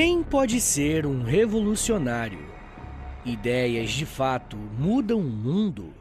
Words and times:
Quem 0.00 0.22
pode 0.22 0.60
ser 0.60 1.04
um 1.04 1.24
revolucionário? 1.24 2.38
Ideias 3.24 3.90
de 3.90 4.06
fato 4.06 4.56
mudam 4.56 5.18
o 5.18 5.24
mundo? 5.24 5.92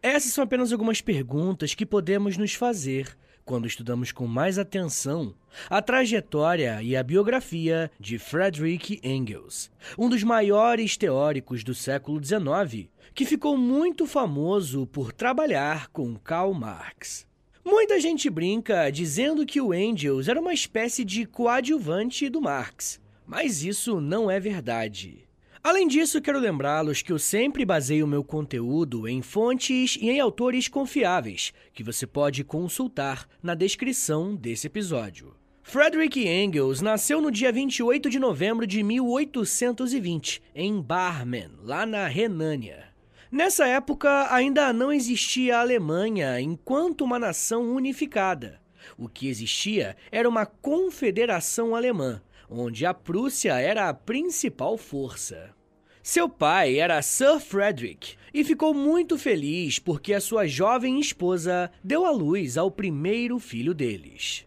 Essas 0.00 0.32
são 0.32 0.44
apenas 0.44 0.70
algumas 0.70 1.00
perguntas 1.00 1.74
que 1.74 1.84
podemos 1.84 2.36
nos 2.36 2.54
fazer 2.54 3.18
quando 3.44 3.66
estudamos 3.66 4.12
com 4.12 4.28
mais 4.28 4.56
atenção 4.56 5.34
a 5.68 5.82
trajetória 5.82 6.80
e 6.80 6.94
a 6.96 7.02
biografia 7.02 7.90
de 7.98 8.20
Friedrich 8.20 9.00
Engels, 9.02 9.68
um 9.98 10.08
dos 10.08 10.22
maiores 10.22 10.96
teóricos 10.96 11.64
do 11.64 11.74
século 11.74 12.24
XIX, 12.24 12.88
que 13.16 13.26
ficou 13.26 13.58
muito 13.58 14.06
famoso 14.06 14.86
por 14.86 15.12
trabalhar 15.12 15.88
com 15.88 16.14
Karl 16.14 16.54
Marx. 16.54 17.26
Muita 17.64 17.98
gente 18.00 18.30
brinca 18.30 18.88
dizendo 18.90 19.44
que 19.44 19.60
o 19.60 19.74
Engels 19.74 20.28
era 20.28 20.40
uma 20.40 20.54
espécie 20.54 21.04
de 21.04 21.26
coadjuvante 21.26 22.28
do 22.30 22.40
Marx, 22.40 23.00
mas 23.28 23.62
isso 23.62 24.00
não 24.00 24.30
é 24.30 24.40
verdade. 24.40 25.28
Além 25.62 25.86
disso, 25.86 26.22
quero 26.22 26.38
lembrá-los 26.38 27.02
que 27.02 27.12
eu 27.12 27.18
sempre 27.18 27.62
baseio 27.62 28.06
meu 28.06 28.24
conteúdo 28.24 29.06
em 29.06 29.20
fontes 29.20 29.98
e 30.00 30.08
em 30.08 30.18
autores 30.18 30.66
confiáveis, 30.66 31.52
que 31.74 31.84
você 31.84 32.06
pode 32.06 32.42
consultar 32.42 33.28
na 33.42 33.54
descrição 33.54 34.34
desse 34.34 34.66
episódio. 34.66 35.34
Frederick 35.62 36.26
Engels 36.26 36.80
nasceu 36.80 37.20
no 37.20 37.30
dia 37.30 37.52
28 37.52 38.08
de 38.08 38.18
novembro 38.18 38.66
de 38.66 38.82
1820, 38.82 40.42
em 40.54 40.80
Barmen, 40.80 41.50
lá 41.62 41.84
na 41.84 42.06
Renânia. 42.06 42.84
Nessa 43.30 43.66
época, 43.66 44.32
ainda 44.32 44.72
não 44.72 44.90
existia 44.90 45.58
a 45.58 45.60
Alemanha 45.60 46.40
enquanto 46.40 47.02
uma 47.02 47.18
nação 47.18 47.74
unificada. 47.74 48.58
O 48.96 49.06
que 49.06 49.28
existia 49.28 49.94
era 50.10 50.26
uma 50.26 50.46
confederação 50.46 51.76
alemã, 51.76 52.22
onde 52.50 52.86
a 52.86 52.94
Prússia 52.94 53.54
era 53.60 53.88
a 53.88 53.94
principal 53.94 54.76
força. 54.76 55.54
Seu 56.02 56.28
pai 56.28 56.78
era 56.78 57.02
Sir 57.02 57.38
Frederick 57.38 58.16
e 58.32 58.42
ficou 58.42 58.72
muito 58.72 59.18
feliz 59.18 59.78
porque 59.78 60.14
a 60.14 60.20
sua 60.20 60.46
jovem 60.46 60.98
esposa 60.98 61.70
deu 61.84 62.06
à 62.06 62.10
luz 62.10 62.56
ao 62.56 62.70
primeiro 62.70 63.38
filho 63.38 63.74
deles. 63.74 64.46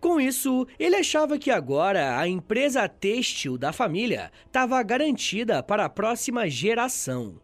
Com 0.00 0.20
isso, 0.20 0.66
ele 0.78 0.96
achava 0.96 1.38
que 1.38 1.50
agora 1.50 2.18
a 2.18 2.26
empresa 2.26 2.88
têxtil 2.88 3.56
da 3.56 3.72
família 3.72 4.32
estava 4.46 4.82
garantida 4.82 5.62
para 5.62 5.84
a 5.84 5.88
próxima 5.88 6.48
geração. 6.48 7.40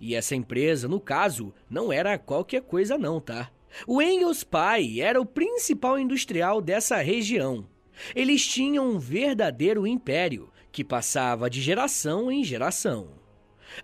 E 0.00 0.14
essa 0.14 0.34
empresa, 0.34 0.88
no 0.88 1.00
caso, 1.00 1.52
não 1.68 1.92
era 1.92 2.18
qualquer 2.18 2.62
coisa 2.62 2.96
não, 2.96 3.20
tá? 3.20 3.50
O 3.86 4.00
Engels 4.00 4.42
pai 4.42 5.00
era 5.00 5.20
o 5.20 5.26
principal 5.26 5.98
industrial 5.98 6.60
dessa 6.62 6.96
região. 6.96 7.68
Eles 8.14 8.46
tinham 8.46 8.88
um 8.88 8.98
verdadeiro 8.98 9.86
império 9.86 10.50
que 10.70 10.84
passava 10.84 11.48
de 11.48 11.60
geração 11.60 12.30
em 12.30 12.44
geração. 12.44 13.08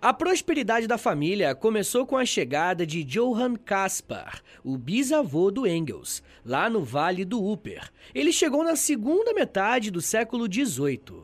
A 0.01 0.13
prosperidade 0.13 0.87
da 0.87 0.97
família 0.97 1.53
começou 1.53 2.05
com 2.05 2.17
a 2.17 2.25
chegada 2.25 2.85
de 2.85 3.03
Johann 3.03 3.55
Caspar, 3.55 4.41
o 4.63 4.77
bisavô 4.77 5.51
do 5.51 5.67
Engels, 5.67 6.23
lá 6.45 6.69
no 6.69 6.83
Vale 6.83 7.25
do 7.25 7.43
Upper. 7.51 7.91
Ele 8.13 8.31
chegou 8.31 8.63
na 8.63 8.75
segunda 8.75 9.33
metade 9.33 9.91
do 9.91 10.01
século 10.01 10.45
XVIII. 10.51 11.23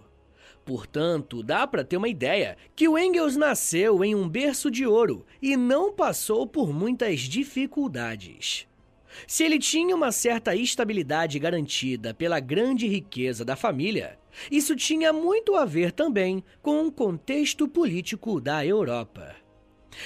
Portanto, 0.65 1.41
dá 1.41 1.65
para 1.65 1.83
ter 1.83 1.97
uma 1.97 2.09
ideia 2.09 2.55
que 2.75 2.87
o 2.87 2.97
Engels 2.97 3.35
nasceu 3.35 4.03
em 4.03 4.13
um 4.13 4.29
berço 4.29 4.69
de 4.69 4.85
ouro 4.85 5.25
e 5.41 5.57
não 5.57 5.91
passou 5.91 6.45
por 6.45 6.71
muitas 6.71 7.21
dificuldades. 7.21 8.67
Se 9.27 9.43
ele 9.43 9.59
tinha 9.59 9.95
uma 9.95 10.11
certa 10.11 10.55
estabilidade 10.55 11.39
garantida 11.39 12.13
pela 12.13 12.39
grande 12.39 12.87
riqueza 12.87 13.43
da 13.43 13.55
família, 13.55 14.19
isso 14.51 14.75
tinha 14.75 15.11
muito 15.11 15.55
a 15.55 15.65
ver 15.65 15.91
também 15.91 16.43
com 16.61 16.85
o 16.85 16.91
contexto 16.91 17.67
político 17.67 18.39
da 18.39 18.65
Europa. 18.65 19.35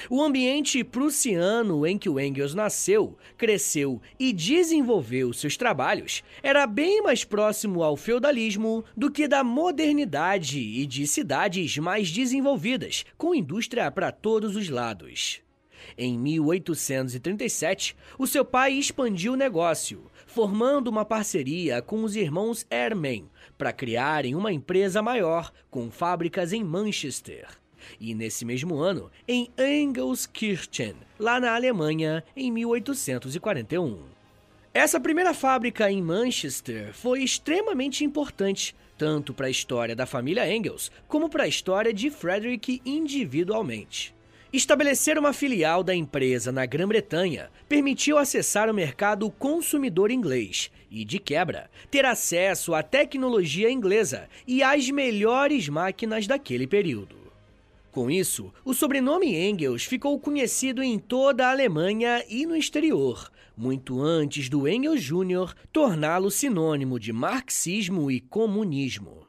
O 0.09 0.21
ambiente 0.21 0.83
prussiano 0.83 1.85
em 1.85 1.97
que 1.97 2.09
o 2.09 2.19
Engels 2.19 2.55
nasceu, 2.55 3.17
cresceu 3.37 4.01
e 4.19 4.31
desenvolveu 4.31 5.33
seus 5.33 5.57
trabalhos 5.57 6.23
era 6.41 6.65
bem 6.65 7.01
mais 7.03 7.23
próximo 7.23 7.83
ao 7.83 7.97
feudalismo 7.97 8.83
do 8.95 9.11
que 9.11 9.27
da 9.27 9.43
modernidade 9.43 10.59
e 10.59 10.85
de 10.85 11.05
cidades 11.05 11.77
mais 11.77 12.09
desenvolvidas, 12.09 13.05
com 13.17 13.35
indústria 13.35 13.91
para 13.91 14.11
todos 14.11 14.55
os 14.55 14.69
lados. 14.69 15.42
Em 15.97 16.17
1837, 16.17 17.95
o 18.17 18.25
seu 18.25 18.43
pai 18.43 18.73
expandiu 18.73 19.33
o 19.33 19.37
negócio, 19.37 20.09
formando 20.25 20.87
uma 20.87 21.05
parceria 21.05 21.81
com 21.81 22.03
os 22.03 22.15
irmãos 22.15 22.65
Ermen 22.69 23.29
para 23.57 23.71
criarem 23.71 24.35
uma 24.35 24.51
empresa 24.51 25.01
maior 25.01 25.51
com 25.69 25.91
fábricas 25.91 26.51
em 26.51 26.63
Manchester. 26.63 27.47
E 27.99 28.15
nesse 28.15 28.45
mesmo 28.45 28.77
ano, 28.77 29.11
em 29.27 29.51
Engelskirchen, 29.57 30.95
lá 31.19 31.39
na 31.39 31.53
Alemanha, 31.53 32.23
em 32.35 32.51
1841. 32.51 33.99
Essa 34.73 34.99
primeira 34.99 35.33
fábrica 35.33 35.91
em 35.91 36.01
Manchester 36.01 36.93
foi 36.93 37.21
extremamente 37.21 38.03
importante, 38.03 38.75
tanto 38.97 39.33
para 39.33 39.45
a 39.45 39.51
história 39.51 39.95
da 39.95 40.07
família 40.07 40.51
Engels 40.51 40.91
como 41.07 41.29
para 41.29 41.43
a 41.43 41.47
história 41.47 41.93
de 41.93 42.09
Frederick 42.09 42.81
individualmente. 42.83 44.15
Estabelecer 44.53 45.17
uma 45.17 45.33
filial 45.33 45.83
da 45.83 45.95
empresa 45.95 46.51
na 46.51 46.63
Grã-Bretanha 46.63 47.49
permitiu 47.67 48.19
acessar 48.19 48.69
o 48.69 48.73
mercado 48.73 49.27
consumidor 49.31 50.11
inglês 50.11 50.69
e, 50.91 51.03
de 51.03 51.17
quebra, 51.17 51.71
ter 51.89 52.05
acesso 52.05 52.75
à 52.75 52.83
tecnologia 52.83 53.71
inglesa 53.71 54.29
e 54.45 54.61
às 54.61 54.91
melhores 54.91 55.67
máquinas 55.67 56.27
daquele 56.27 56.67
período. 56.67 57.15
Com 57.91 58.11
isso, 58.11 58.53
o 58.63 58.75
sobrenome 58.75 59.35
Engels 59.35 59.85
ficou 59.85 60.19
conhecido 60.19 60.83
em 60.83 60.99
toda 60.99 61.47
a 61.47 61.51
Alemanha 61.51 62.23
e 62.29 62.45
no 62.45 62.55
exterior, 62.55 63.31
muito 63.57 63.99
antes 63.99 64.49
do 64.49 64.67
Engels 64.67 65.01
Jr. 65.01 65.55
torná-lo 65.71 66.29
sinônimo 66.29 66.99
de 66.99 67.11
marxismo 67.11 68.11
e 68.11 68.19
comunismo. 68.19 69.22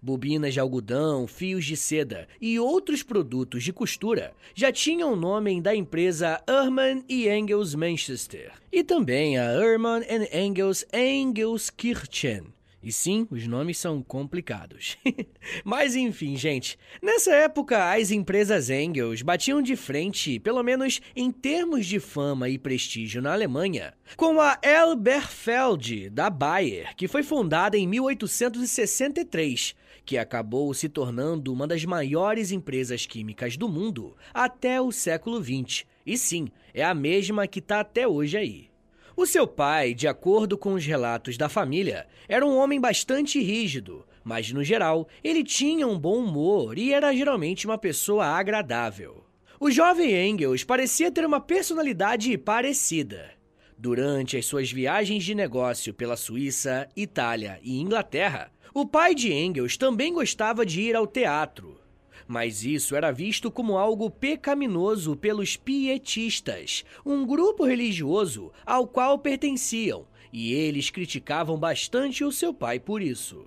Bobinas 0.00 0.54
de 0.54 0.60
algodão, 0.60 1.26
fios 1.26 1.64
de 1.64 1.76
seda 1.76 2.28
e 2.40 2.58
outros 2.58 3.02
produtos 3.02 3.62
de 3.62 3.72
costura 3.72 4.32
já 4.54 4.72
tinham 4.72 5.12
o 5.12 5.16
nome 5.16 5.60
da 5.60 5.74
empresa 5.74 6.42
Hermann 6.48 7.04
Engels 7.08 7.74
Manchester 7.74 8.52
e 8.72 8.82
também 8.82 9.38
a 9.38 9.44
Hermann 9.52 10.02
Engels 10.32 10.84
Engelskirchen. 10.92 12.52
E 12.82 12.90
sim, 12.90 13.28
os 13.30 13.46
nomes 13.46 13.78
são 13.78 14.02
complicados. 14.02 14.98
Mas 15.64 15.94
enfim, 15.94 16.36
gente, 16.36 16.76
nessa 17.00 17.32
época 17.32 17.92
as 17.92 18.10
empresas 18.10 18.70
Engels 18.70 19.22
batiam 19.22 19.62
de 19.62 19.76
frente, 19.76 20.40
pelo 20.40 20.62
menos 20.64 21.00
em 21.14 21.30
termos 21.30 21.86
de 21.86 22.00
fama 22.00 22.48
e 22.48 22.58
prestígio 22.58 23.22
na 23.22 23.32
Alemanha, 23.32 23.94
com 24.16 24.40
a 24.40 24.58
Elberfeld 24.62 26.10
da 26.10 26.28
Bayer, 26.28 26.96
que 26.96 27.06
foi 27.06 27.22
fundada 27.22 27.78
em 27.78 27.86
1863, 27.86 29.76
que 30.04 30.18
acabou 30.18 30.74
se 30.74 30.88
tornando 30.88 31.52
uma 31.52 31.68
das 31.68 31.84
maiores 31.84 32.50
empresas 32.50 33.06
químicas 33.06 33.56
do 33.56 33.68
mundo 33.68 34.16
até 34.34 34.80
o 34.80 34.90
século 34.90 35.40
XX. 35.40 35.84
E 36.04 36.18
sim, 36.18 36.48
é 36.74 36.82
a 36.82 36.94
mesma 36.94 37.46
que 37.46 37.60
está 37.60 37.78
até 37.78 38.08
hoje 38.08 38.36
aí. 38.36 38.71
O 39.14 39.26
seu 39.26 39.46
pai, 39.46 39.92
de 39.92 40.08
acordo 40.08 40.56
com 40.56 40.72
os 40.72 40.86
relatos 40.86 41.36
da 41.36 41.48
família, 41.48 42.06
era 42.26 42.46
um 42.46 42.56
homem 42.56 42.80
bastante 42.80 43.40
rígido, 43.40 44.06
mas 44.24 44.50
no 44.50 44.64
geral 44.64 45.06
ele 45.22 45.44
tinha 45.44 45.86
um 45.86 45.98
bom 45.98 46.18
humor 46.18 46.78
e 46.78 46.92
era 46.92 47.14
geralmente 47.14 47.66
uma 47.66 47.76
pessoa 47.76 48.24
agradável. 48.24 49.24
O 49.60 49.70
jovem 49.70 50.30
Engels 50.30 50.64
parecia 50.64 51.10
ter 51.10 51.26
uma 51.26 51.40
personalidade 51.40 52.36
parecida. 52.38 53.30
Durante 53.76 54.36
as 54.36 54.46
suas 54.46 54.72
viagens 54.72 55.24
de 55.24 55.34
negócio 55.34 55.92
pela 55.92 56.16
Suíça, 56.16 56.88
Itália 56.96 57.60
e 57.62 57.80
Inglaterra, 57.80 58.50
o 58.72 58.86
pai 58.86 59.14
de 59.14 59.32
Engels 59.32 59.76
também 59.76 60.12
gostava 60.14 60.64
de 60.64 60.80
ir 60.80 60.96
ao 60.96 61.06
teatro 61.06 61.81
mas 62.26 62.64
isso 62.64 62.96
era 62.96 63.10
visto 63.10 63.50
como 63.50 63.78
algo 63.78 64.10
pecaminoso 64.10 65.16
pelos 65.16 65.56
pietistas, 65.56 66.84
um 67.04 67.26
grupo 67.26 67.64
religioso 67.64 68.52
ao 68.64 68.86
qual 68.86 69.18
pertenciam, 69.18 70.06
e 70.32 70.52
eles 70.52 70.90
criticavam 70.90 71.58
bastante 71.58 72.24
o 72.24 72.32
seu 72.32 72.54
pai 72.54 72.80
por 72.80 73.02
isso. 73.02 73.46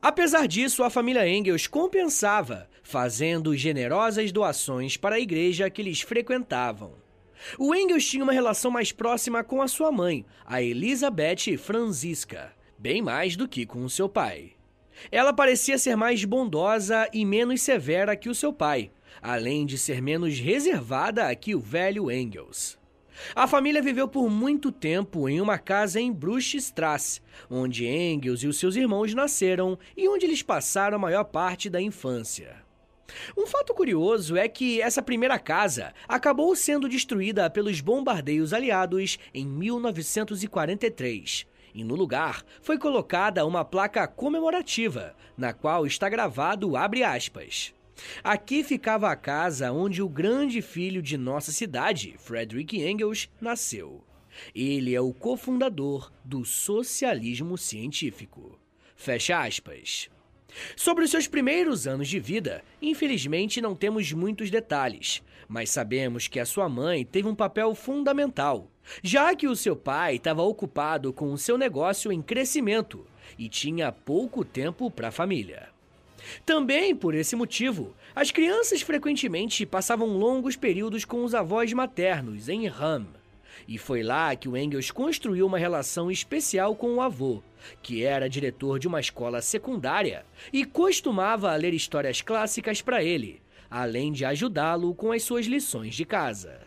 Apesar 0.00 0.48
disso, 0.48 0.82
a 0.82 0.90
família 0.90 1.28
Engels 1.28 1.66
compensava, 1.66 2.68
fazendo 2.82 3.56
generosas 3.56 4.32
doações 4.32 4.96
para 4.96 5.14
a 5.16 5.20
igreja 5.20 5.70
que 5.70 5.80
eles 5.80 6.00
frequentavam. 6.00 6.94
O 7.58 7.74
Engels 7.74 8.06
tinha 8.06 8.24
uma 8.24 8.32
relação 8.32 8.70
mais 8.70 8.92
próxima 8.92 9.44
com 9.44 9.62
a 9.62 9.68
sua 9.68 9.92
mãe, 9.92 10.24
a 10.44 10.62
Elizabeth 10.62 11.56
Franziska, 11.58 12.52
bem 12.78 13.02
mais 13.02 13.36
do 13.36 13.46
que 13.46 13.66
com 13.66 13.84
o 13.84 13.90
seu 13.90 14.08
pai. 14.08 14.52
Ela 15.10 15.32
parecia 15.32 15.78
ser 15.78 15.96
mais 15.96 16.24
bondosa 16.24 17.08
e 17.12 17.24
menos 17.24 17.62
severa 17.62 18.16
que 18.16 18.28
o 18.28 18.34
seu 18.34 18.52
pai, 18.52 18.90
além 19.20 19.66
de 19.66 19.78
ser 19.78 20.00
menos 20.00 20.38
reservada 20.38 21.34
que 21.34 21.54
o 21.54 21.60
velho 21.60 22.10
Engels. 22.10 22.78
A 23.34 23.46
família 23.46 23.82
viveu 23.82 24.08
por 24.08 24.30
muito 24.30 24.72
tempo 24.72 25.28
em 25.28 25.38
uma 25.40 25.58
casa 25.58 26.00
em 26.00 26.12
Bruchstrasse, 26.12 27.20
onde 27.50 27.86
Engels 27.86 28.42
e 28.42 28.46
os 28.46 28.58
seus 28.58 28.74
irmãos 28.74 29.12
nasceram 29.14 29.78
e 29.96 30.08
onde 30.08 30.26
eles 30.26 30.42
passaram 30.42 30.96
a 30.96 31.00
maior 31.00 31.24
parte 31.24 31.70
da 31.70 31.80
infância. 31.80 32.62
Um 33.36 33.46
fato 33.46 33.74
curioso 33.74 34.36
é 34.36 34.48
que 34.48 34.80
essa 34.80 35.02
primeira 35.02 35.38
casa 35.38 35.92
acabou 36.08 36.56
sendo 36.56 36.88
destruída 36.88 37.50
pelos 37.50 37.80
bombardeios 37.80 38.54
aliados 38.54 39.18
em 39.34 39.46
1943. 39.46 41.46
E 41.74 41.82
no 41.84 41.94
lugar 41.94 42.44
foi 42.60 42.78
colocada 42.78 43.46
uma 43.46 43.64
placa 43.64 44.06
comemorativa, 44.06 45.14
na 45.36 45.52
qual 45.52 45.86
está 45.86 46.08
gravado 46.08 46.76
abre 46.76 47.02
aspas. 47.02 47.74
Aqui 48.22 48.64
ficava 48.64 49.10
a 49.10 49.16
casa 49.16 49.72
onde 49.72 50.02
o 50.02 50.08
grande 50.08 50.60
filho 50.60 51.02
de 51.02 51.16
nossa 51.16 51.52
cidade, 51.52 52.14
Frederick 52.18 52.80
Engels, 52.80 53.28
nasceu. 53.40 54.04
Ele 54.54 54.94
é 54.94 55.00
o 55.00 55.12
cofundador 55.12 56.10
do 56.24 56.44
socialismo 56.44 57.56
científico. 57.58 58.58
Fecha 58.96 59.42
aspas. 59.42 60.08
Sobre 60.76 61.04
os 61.04 61.10
seus 61.10 61.26
primeiros 61.26 61.86
anos 61.86 62.08
de 62.08 62.18
vida, 62.18 62.62
infelizmente 62.80 63.60
não 63.60 63.74
temos 63.74 64.12
muitos 64.12 64.50
detalhes, 64.50 65.22
mas 65.52 65.68
sabemos 65.68 66.28
que 66.28 66.40
a 66.40 66.46
sua 66.46 66.66
mãe 66.66 67.04
teve 67.04 67.28
um 67.28 67.34
papel 67.34 67.74
fundamental, 67.74 68.70
já 69.02 69.36
que 69.36 69.46
o 69.46 69.54
seu 69.54 69.76
pai 69.76 70.14
estava 70.14 70.40
ocupado 70.40 71.12
com 71.12 71.30
o 71.30 71.36
seu 71.36 71.58
negócio 71.58 72.10
em 72.10 72.22
crescimento 72.22 73.06
e 73.38 73.50
tinha 73.50 73.92
pouco 73.92 74.46
tempo 74.46 74.90
para 74.90 75.08
a 75.08 75.12
família. 75.12 75.68
Também 76.46 76.96
por 76.96 77.14
esse 77.14 77.36
motivo, 77.36 77.94
as 78.14 78.30
crianças 78.30 78.80
frequentemente 78.80 79.66
passavam 79.66 80.16
longos 80.16 80.56
períodos 80.56 81.04
com 81.04 81.22
os 81.22 81.34
avós 81.34 81.70
maternos 81.74 82.48
em 82.48 82.66
Ram. 82.66 83.06
E 83.68 83.76
foi 83.76 84.02
lá 84.02 84.34
que 84.34 84.48
o 84.48 84.56
Engels 84.56 84.90
construiu 84.90 85.46
uma 85.46 85.58
relação 85.58 86.10
especial 86.10 86.74
com 86.74 86.94
o 86.94 87.02
avô, 87.02 87.42
que 87.82 88.02
era 88.02 88.26
diretor 88.28 88.78
de 88.78 88.88
uma 88.88 89.00
escola 89.00 89.42
secundária 89.42 90.24
e 90.50 90.64
costumava 90.64 91.54
ler 91.56 91.74
histórias 91.74 92.22
clássicas 92.22 92.80
para 92.80 93.04
ele, 93.04 93.42
além 93.72 94.12
de 94.12 94.24
ajudá-lo 94.24 94.94
com 94.94 95.12
as 95.12 95.22
suas 95.22 95.46
lições 95.46 95.94
de 95.94 96.04
casa. 96.04 96.60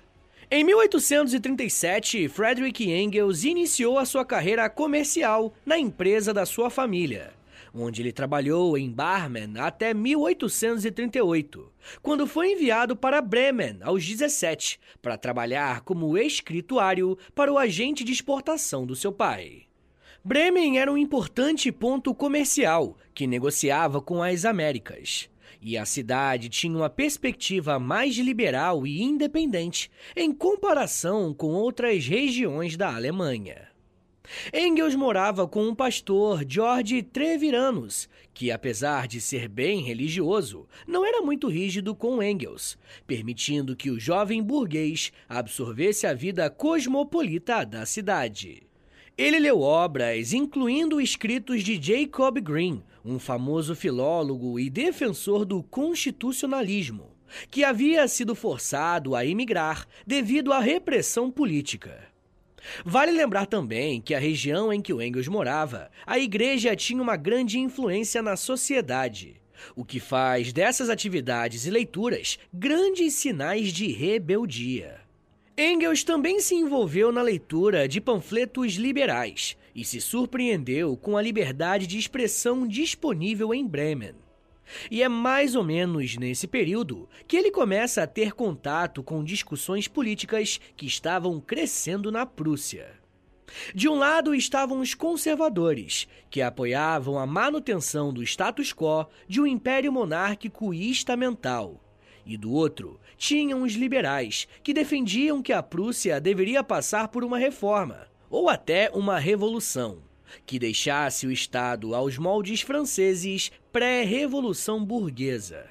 Em 0.50 0.64
1837, 0.64 2.28
Frederick 2.28 2.90
Engels 2.92 3.44
iniciou 3.44 3.98
a 3.98 4.06
sua 4.06 4.26
carreira 4.26 4.70
comercial 4.70 5.54
na 5.66 5.78
empresa 5.78 6.34
da 6.34 6.46
sua 6.46 6.70
família 6.70 7.34
onde 7.76 8.02
ele 8.02 8.12
trabalhou 8.12 8.78
em 8.78 8.90
Barmen 8.90 9.58
até 9.58 9.94
1838, 9.94 11.72
quando 12.02 12.26
foi 12.26 12.54
enviado 12.54 12.96
para 12.96 13.22
Bremen 13.22 13.80
aos 13.82 14.06
17 14.06 14.80
para 15.02 15.18
trabalhar 15.18 15.82
como 15.82 16.18
escrituário 16.18 17.18
para 17.34 17.52
o 17.52 17.58
agente 17.58 18.04
de 18.04 18.14
exportação 18.14 18.86
do 18.86 18.96
seu 18.96 19.12
pai. 19.12 19.64
Bremen 20.24 20.80
era 20.80 20.92
um 20.92 20.98
importante 20.98 21.72
ponto 21.72 22.16
comercial 22.16 22.98
que 23.14 23.28
negociava 23.28 24.02
com 24.02 24.24
as 24.24 24.46
Américas. 24.46 25.30
E 25.68 25.80
a 25.80 25.84
cidade 25.84 26.48
tinha 26.48 26.78
uma 26.78 26.92
perspectiva 26.92 27.80
mais 27.80 28.16
liberal 28.18 28.86
e 28.86 29.02
independente 29.02 29.90
em 30.16 30.32
comparação 30.32 31.34
com 31.34 31.48
outras 31.48 32.06
regiões 32.06 32.78
da 32.78 32.96
Alemanha. 32.96 33.70
Engels 34.54 34.94
morava 34.94 35.48
com 35.48 35.68
um 35.68 35.74
pastor, 35.74 36.46
George 36.48 37.02
Treviranus, 37.02 38.08
que, 38.32 38.52
apesar 38.52 39.08
de 39.08 39.20
ser 39.20 39.48
bem 39.48 39.82
religioso, 39.82 40.68
não 40.86 41.04
era 41.04 41.24
muito 41.24 41.48
rígido 41.48 41.96
com 41.96 42.22
Engels, 42.22 42.78
permitindo 43.08 43.76
que 43.76 43.90
o 43.90 44.00
jovem 44.00 44.44
burguês 44.44 45.12
absorvesse 45.28 46.06
a 46.06 46.14
vida 46.14 46.48
cosmopolita 46.48 47.66
da 47.66 47.88
cidade. 47.88 48.62
Ele 49.18 49.40
leu 49.40 49.62
obras, 49.62 50.32
incluindo 50.32 51.02
escritos 51.02 51.64
de 51.64 51.82
Jacob 51.82 52.38
Green, 52.40 52.84
um 53.06 53.20
famoso 53.20 53.76
filólogo 53.76 54.60
e 54.60 54.68
defensor 54.68 55.46
do 55.46 55.62
constitucionalismo, 55.62 57.12
que 57.52 57.64
havia 57.64 58.08
sido 58.08 58.34
forçado 58.34 59.16
a 59.16 59.24
emigrar 59.24 59.88
devido 60.08 60.52
à 60.52 60.60
repressão 60.60 61.30
política. 61.30 62.04
Vale 62.84 63.12
lembrar 63.12 63.46
também 63.46 64.02
que 64.02 64.16
a 64.16 64.20
região 64.20 64.74
em 64.74 64.82
que 64.82 64.92
o 64.92 65.00
Engels 65.00 65.28
morava, 65.28 65.92
a 66.04 66.18
igreja 66.18 66.76
tinha 66.76 67.02
uma 67.02 67.16
grande 67.16 67.60
influência 67.60 68.24
na 68.24 68.36
sociedade, 68.36 69.40
o 69.76 69.86
que 69.86 70.00
faz 70.00 70.52
dessas 70.52 70.90
atividades 70.90 71.68
e 71.68 71.70
leituras 71.70 72.40
grandes 72.52 73.14
sinais 73.14 73.72
de 73.72 73.86
rebeldia. 73.92 75.00
Engels 75.56 76.04
também 76.04 76.40
se 76.40 76.56
envolveu 76.56 77.12
na 77.12 77.22
leitura 77.22 77.88
de 77.88 78.02
panfletos 78.02 78.74
liberais 78.74 79.56
e 79.76 79.84
se 79.84 80.00
surpreendeu 80.00 80.96
com 80.96 81.18
a 81.18 81.22
liberdade 81.22 81.86
de 81.86 82.00
expressão 82.00 82.66
disponível 82.66 83.54
em 83.54 83.68
Bremen. 83.68 84.16
E 84.90 85.04
é 85.04 85.10
mais 85.10 85.54
ou 85.54 85.64
menos 85.64 86.18
nesse 86.18 86.48
período 86.48 87.08
que 87.28 87.36
ele 87.36 87.52
começa 87.52 88.02
a 88.02 88.08
ter 88.08 88.32
contato 88.32 89.04
com 89.04 89.24
discussões 89.24 89.88
políticas 89.88 90.60
que 90.76 90.88
estavam 90.88 91.40
crescendo 91.40 92.12
na 92.12 92.26
Prússia. 92.26 92.88
De 93.76 93.88
um 93.88 93.96
lado 93.96 94.34
estavam 94.34 94.80
os 94.80 94.94
conservadores, 94.94 96.08
que 96.30 96.42
apoiavam 96.42 97.20
a 97.20 97.28
manutenção 97.28 98.12
do 98.12 98.24
status 98.24 98.74
quo 98.74 99.06
de 99.28 99.40
um 99.40 99.46
império 99.46 99.92
monárquico 99.92 100.74
e 100.74 100.90
estamental. 100.90 101.80
E 102.26 102.36
do 102.36 102.52
outro, 102.52 103.00
tinham 103.18 103.62
os 103.62 103.74
liberais, 103.74 104.48
que 104.64 104.74
defendiam 104.74 105.44
que 105.44 105.54
a 105.54 105.62
Prússia 105.62 106.20
deveria 106.20 106.64
passar 106.64 107.08
por 107.10 107.24
uma 107.24 107.38
reforma, 107.38 108.08
ou 108.30 108.50
até 108.50 108.90
uma 108.94 109.20
revolução 109.20 110.00
que 110.46 110.60
deixasse 110.60 111.28
o 111.28 111.32
Estado 111.32 111.96
aos 111.96 112.18
moldes 112.18 112.62
franceses 112.62 113.52
pré-revolução 113.72 114.84
burguesa. 114.84 115.66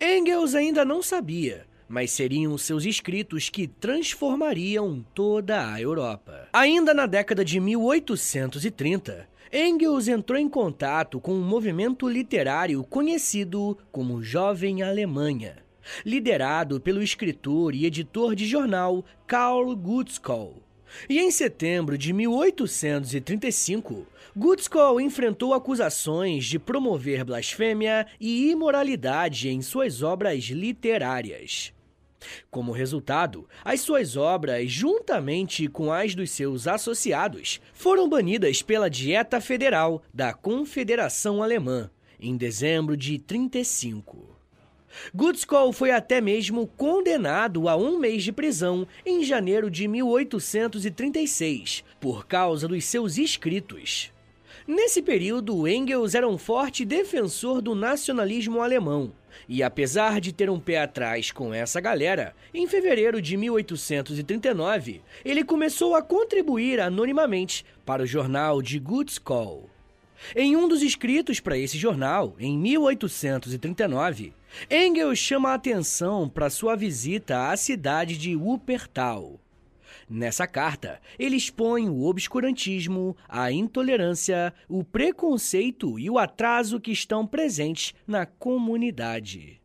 Engels 0.00 0.54
ainda 0.54 0.84
não 0.84 1.02
sabia, 1.02 1.66
mas 1.88 2.10
seriam 2.10 2.56
seus 2.58 2.84
escritos 2.84 3.48
que 3.48 3.68
transformariam 3.68 5.04
toda 5.14 5.72
a 5.72 5.80
Europa. 5.80 6.48
Ainda 6.52 6.92
na 6.92 7.06
década 7.06 7.44
de 7.44 7.60
1830, 7.60 9.28
Engels 9.52 10.08
entrou 10.08 10.38
em 10.38 10.48
contato 10.48 11.20
com 11.20 11.34
um 11.34 11.42
movimento 11.42 12.08
literário 12.08 12.82
conhecido 12.84 13.76
como 13.92 14.22
Jovem 14.22 14.82
Alemanha, 14.82 15.58
liderado 16.04 16.80
pelo 16.80 17.02
escritor 17.02 17.74
e 17.74 17.84
editor 17.84 18.34
de 18.34 18.46
jornal 18.46 19.04
Karl 19.26 19.76
Gutzkow. 19.76 20.62
E 21.08 21.18
em 21.18 21.30
setembro 21.30 21.96
de 21.96 22.12
1835, 22.12 24.06
Gutzkow 24.36 25.00
enfrentou 25.00 25.54
acusações 25.54 26.44
de 26.44 26.58
promover 26.58 27.24
blasfêmia 27.24 28.06
e 28.20 28.50
imoralidade 28.50 29.48
em 29.48 29.62
suas 29.62 30.02
obras 30.02 30.44
literárias. 30.44 31.72
Como 32.50 32.72
resultado, 32.72 33.48
as 33.64 33.80
suas 33.80 34.16
obras, 34.16 34.70
juntamente 34.70 35.66
com 35.66 35.92
as 35.92 36.14
dos 36.14 36.30
seus 36.30 36.68
associados, 36.68 37.60
foram 37.72 38.08
banidas 38.08 38.62
pela 38.62 38.88
Dieta 38.88 39.40
Federal 39.40 40.02
da 40.14 40.32
Confederação 40.32 41.42
Alemã 41.42 41.90
em 42.22 42.36
dezembro 42.36 42.96
de 42.96 43.18
35. 43.18 44.31
Gutzkow 45.14 45.72
foi 45.72 45.90
até 45.90 46.20
mesmo 46.20 46.66
condenado 46.66 47.68
a 47.68 47.76
um 47.76 47.98
mês 47.98 48.22
de 48.22 48.32
prisão 48.32 48.86
em 49.04 49.24
janeiro 49.24 49.70
de 49.70 49.86
1836 49.88 51.84
por 52.00 52.26
causa 52.26 52.66
dos 52.68 52.84
seus 52.84 53.18
escritos. 53.18 54.12
Nesse 54.66 55.02
período, 55.02 55.66
Engels 55.66 56.14
era 56.14 56.28
um 56.28 56.38
forte 56.38 56.84
defensor 56.84 57.60
do 57.60 57.74
nacionalismo 57.74 58.60
alemão. 58.60 59.12
E 59.48 59.62
apesar 59.62 60.20
de 60.20 60.32
ter 60.32 60.48
um 60.48 60.60
pé 60.60 60.80
atrás 60.80 61.32
com 61.32 61.52
essa 61.52 61.80
galera, 61.80 62.34
em 62.54 62.66
fevereiro 62.66 63.20
de 63.20 63.36
1839, 63.36 65.02
ele 65.24 65.42
começou 65.42 65.96
a 65.96 66.02
contribuir 66.02 66.80
anonimamente 66.80 67.64
para 67.84 68.02
o 68.02 68.06
jornal 68.06 68.62
de 68.62 68.78
Gutzkow. 68.78 69.71
Em 70.36 70.56
um 70.56 70.68
dos 70.68 70.82
escritos 70.82 71.40
para 71.40 71.58
esse 71.58 71.78
jornal, 71.78 72.34
em 72.38 72.56
1839, 72.58 74.32
Engels 74.70 75.18
chama 75.18 75.50
a 75.50 75.54
atenção 75.54 76.28
para 76.28 76.50
sua 76.50 76.76
visita 76.76 77.50
à 77.50 77.56
cidade 77.56 78.16
de 78.16 78.36
Wuppertal. 78.36 79.40
Nessa 80.08 80.46
carta, 80.46 81.00
ele 81.18 81.36
expõe 81.36 81.88
o 81.88 82.04
obscurantismo, 82.04 83.16
a 83.28 83.50
intolerância, 83.50 84.52
o 84.68 84.84
preconceito 84.84 85.98
e 85.98 86.10
o 86.10 86.18
atraso 86.18 86.80
que 86.80 86.92
estão 86.92 87.26
presentes 87.26 87.94
na 88.06 88.26
comunidade. 88.26 89.61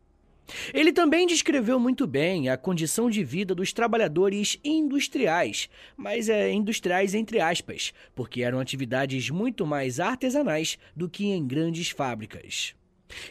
Ele 0.72 0.92
também 0.92 1.26
descreveu 1.26 1.78
muito 1.78 2.06
bem 2.06 2.48
a 2.48 2.56
condição 2.56 3.10
de 3.10 3.22
vida 3.22 3.54
dos 3.54 3.72
trabalhadores 3.72 4.58
industriais, 4.64 5.68
mas 5.96 6.28
é 6.28 6.50
industriais 6.52 7.14
entre 7.14 7.40
aspas, 7.40 7.92
porque 8.14 8.42
eram 8.42 8.58
atividades 8.58 9.30
muito 9.30 9.66
mais 9.66 10.00
artesanais 10.00 10.78
do 10.96 11.08
que 11.08 11.26
em 11.26 11.46
grandes 11.46 11.90
fábricas. 11.90 12.74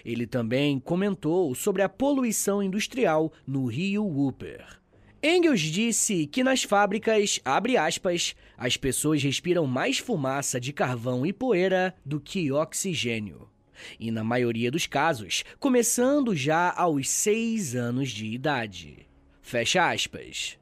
Ele 0.04 0.26
também 0.26 0.80
comentou 0.80 1.54
sobre 1.54 1.82
a 1.82 1.90
poluição 1.90 2.62
industrial 2.62 3.32
no 3.46 3.66
rio 3.66 4.04
Wupper. 4.04 4.80
Engels 5.22 5.62
disse 5.62 6.28
que 6.28 6.44
nas 6.44 6.64
fábricas, 6.64 7.40
abre 7.44 7.76
aspas, 7.76 8.36
as 8.56 8.78
pessoas 8.78 9.22
respiram 9.24 9.66
mais 9.66 9.98
fumaça 9.98 10.60
de 10.60 10.72
carvão 10.72 11.26
e 11.26 11.34
poeira 11.34 11.96
do 12.06 12.20
que 12.20 12.52
oxigênio. 12.52 13.50
E 14.00 14.12
na 14.12 14.24
maioria 14.24 14.72
dos 14.72 14.86
casos, 14.88 15.44
começando 15.60 16.36
já 16.36 16.74
aos 16.76 17.10
seis 17.10 17.76
anos 17.76 18.10
de 18.10 18.26
idade. 18.26 19.08
Fecha 19.42 19.90
aspas. 19.90 20.58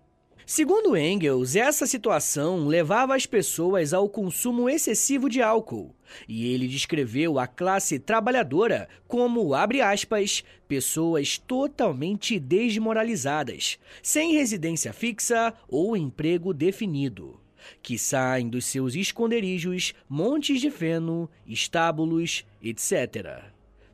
Segundo 0.47 0.95
Engels, 0.95 1.55
essa 1.55 1.87
situação 1.87 2.67
levava 2.67 3.15
as 3.15 3.25
pessoas 3.25 3.95
ao 3.95 4.07
consumo 4.07 4.69
excessivo 4.69 5.27
de 5.27 5.41
álcool, 5.41 5.95
e 6.27 6.53
ele 6.53 6.67
descreveu 6.67 7.39
a 7.39 7.47
classe 7.47 7.97
trabalhadora 7.97 8.87
como, 9.07 9.55
abre 9.55 9.81
aspas, 9.81 10.43
pessoas 10.67 11.39
totalmente 11.39 12.39
desmoralizadas, 12.39 13.79
sem 14.03 14.33
residência 14.33 14.93
fixa 14.93 15.51
ou 15.67 15.97
emprego 15.97 16.53
definido, 16.53 17.39
que 17.81 17.97
saem 17.97 18.49
dos 18.49 18.65
seus 18.65 18.95
esconderijos, 18.95 19.93
montes 20.09 20.61
de 20.61 20.69
feno, 20.69 21.29
estábulos, 21.47 22.45
etc. 22.61 23.43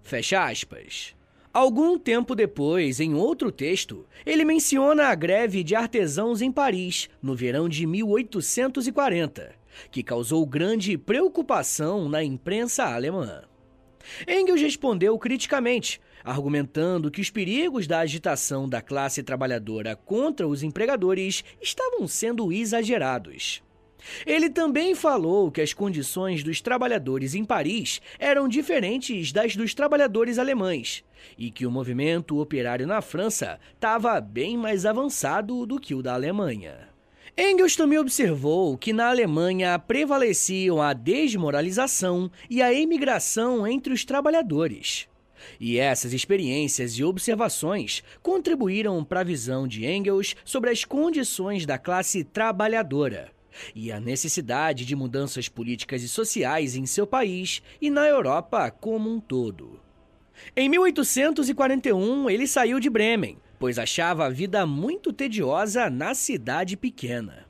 Fecha 0.01 0.45
aspas. 0.45 1.15
Algum 1.53 1.99
tempo 1.99 2.33
depois, 2.33 3.01
em 3.01 3.13
outro 3.13 3.51
texto, 3.51 4.05
ele 4.25 4.45
menciona 4.45 5.07
a 5.07 5.15
greve 5.15 5.63
de 5.63 5.75
artesãos 5.75 6.41
em 6.41 6.49
Paris, 6.49 7.09
no 7.21 7.35
verão 7.35 7.67
de 7.67 7.85
1840, 7.85 9.53
que 9.91 10.01
causou 10.01 10.45
grande 10.45 10.97
preocupação 10.97 12.07
na 12.07 12.23
imprensa 12.23 12.85
alemã. 12.85 13.43
Engels 14.27 14.61
respondeu 14.61 15.17
criticamente, 15.17 16.01
argumentando 16.23 17.11
que 17.11 17.21
os 17.21 17.29
perigos 17.29 17.87
da 17.87 17.99
agitação 17.99 18.67
da 18.67 18.81
classe 18.81 19.23
trabalhadora 19.23 19.95
contra 19.95 20.47
os 20.47 20.63
empregadores 20.63 21.43
estavam 21.61 22.07
sendo 22.07 22.51
exagerados. 22.51 23.61
Ele 24.25 24.49
também 24.49 24.95
falou 24.95 25.51
que 25.51 25.61
as 25.61 25.73
condições 25.73 26.43
dos 26.43 26.61
trabalhadores 26.61 27.35
em 27.35 27.45
Paris 27.45 28.01
eram 28.19 28.47
diferentes 28.47 29.31
das 29.31 29.55
dos 29.55 29.73
trabalhadores 29.73 30.39
alemães 30.39 31.03
e 31.37 31.51
que 31.51 31.65
o 31.65 31.71
movimento 31.71 32.39
operário 32.39 32.87
na 32.87 33.01
França 33.01 33.59
estava 33.73 34.19
bem 34.19 34.57
mais 34.57 34.85
avançado 34.85 35.65
do 35.65 35.79
que 35.79 35.93
o 35.93 36.01
da 36.01 36.13
Alemanha. 36.13 36.90
Engels 37.37 37.75
também 37.75 37.97
observou 37.97 38.77
que 38.77 38.91
na 38.91 39.09
Alemanha 39.09 39.79
prevaleciam 39.79 40.81
a 40.81 40.93
desmoralização 40.93 42.29
e 42.49 42.61
a 42.61 42.73
emigração 42.73 43.65
entre 43.65 43.93
os 43.93 44.03
trabalhadores. 44.03 45.07
E 45.59 45.77
essas 45.77 46.13
experiências 46.13 46.93
e 46.93 47.03
observações 47.03 48.03
contribuíram 48.21 49.03
para 49.03 49.21
a 49.21 49.23
visão 49.23 49.67
de 49.67 49.85
Engels 49.85 50.35
sobre 50.43 50.69
as 50.69 50.85
condições 50.85 51.65
da 51.65 51.77
classe 51.77 52.23
trabalhadora 52.23 53.31
e 53.75 53.91
a 53.91 53.99
necessidade 53.99 54.85
de 54.85 54.95
mudanças 54.95 55.49
políticas 55.49 56.03
e 56.03 56.07
sociais 56.07 56.75
em 56.75 56.85
seu 56.85 57.07
país 57.07 57.61
e 57.81 57.89
na 57.89 58.07
Europa 58.07 58.69
como 58.71 59.09
um 59.09 59.19
todo. 59.19 59.79
Em 60.55 60.69
1841, 60.69 62.29
ele 62.29 62.47
saiu 62.47 62.79
de 62.79 62.89
Bremen, 62.89 63.37
pois 63.61 63.77
achava 63.77 64.25
a 64.25 64.29
vida 64.29 64.65
muito 64.65 65.13
tediosa 65.13 65.87
na 65.87 66.15
cidade 66.15 66.75
pequena. 66.75 67.45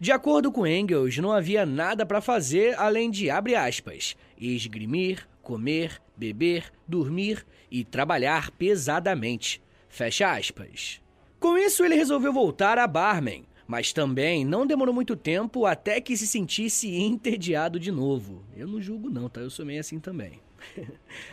De 0.00 0.10
acordo 0.10 0.50
com 0.50 0.66
Engels, 0.66 1.16
não 1.18 1.30
havia 1.30 1.64
nada 1.64 2.04
para 2.04 2.20
fazer 2.20 2.76
além 2.76 3.08
de, 3.08 3.30
abre 3.30 3.54
aspas, 3.54 4.16
esgrimir, 4.36 5.28
comer, 5.40 6.02
beber, 6.16 6.72
dormir 6.88 7.46
e 7.70 7.84
trabalhar 7.84 8.50
pesadamente. 8.50 9.62
Fecha 9.88 10.32
aspas. 10.32 11.00
Com 11.38 11.56
isso, 11.56 11.84
ele 11.84 11.94
resolveu 11.94 12.32
voltar 12.32 12.76
a 12.76 12.88
Barmen, 12.88 13.44
mas 13.64 13.92
também 13.92 14.44
não 14.44 14.66
demorou 14.66 14.92
muito 14.92 15.14
tempo 15.14 15.66
até 15.66 16.00
que 16.00 16.16
se 16.16 16.26
sentisse 16.26 16.92
entediado 16.92 17.78
de 17.78 17.92
novo. 17.92 18.42
Eu 18.56 18.66
não 18.66 18.82
julgo 18.82 19.08
não, 19.08 19.28
tá? 19.28 19.40
Eu 19.40 19.50
sou 19.50 19.64
meio 19.64 19.78
assim 19.78 20.00
também. 20.00 20.40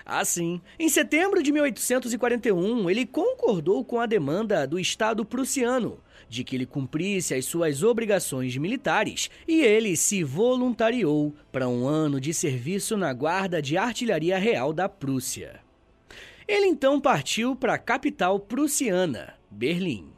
assim, 0.05 0.62
em 0.79 0.89
setembro 0.89 1.41
de 1.41 1.51
1841, 1.51 2.89
ele 2.89 3.05
concordou 3.05 3.84
com 3.84 4.00
a 4.00 4.05
demanda 4.05 4.65
do 4.67 4.79
Estado 4.79 5.25
prussiano 5.25 6.00
de 6.27 6.44
que 6.44 6.55
ele 6.55 6.65
cumprisse 6.65 7.34
as 7.34 7.46
suas 7.46 7.84
obrigações 7.84 8.58
militares 8.58 9.29
e 9.48 9.62
ele 9.62 9.96
se 9.96 10.24
voluntariou 10.24 11.34
para 11.51 11.67
um 11.67 11.88
ano 11.88 12.20
de 12.20 12.34
serviço 12.34 12.98
na 12.98 13.13
Guarda 13.13 13.62
de 13.62 13.77
Artilharia 13.77 14.38
Real 14.38 14.74
da 14.74 14.89
Prússia. 14.89 15.60
Ele 16.48 16.67
então 16.67 17.00
partiu 17.00 17.55
para 17.55 17.75
a 17.75 17.79
capital 17.79 18.39
prussiana, 18.39 19.34
Berlim. 19.50 20.14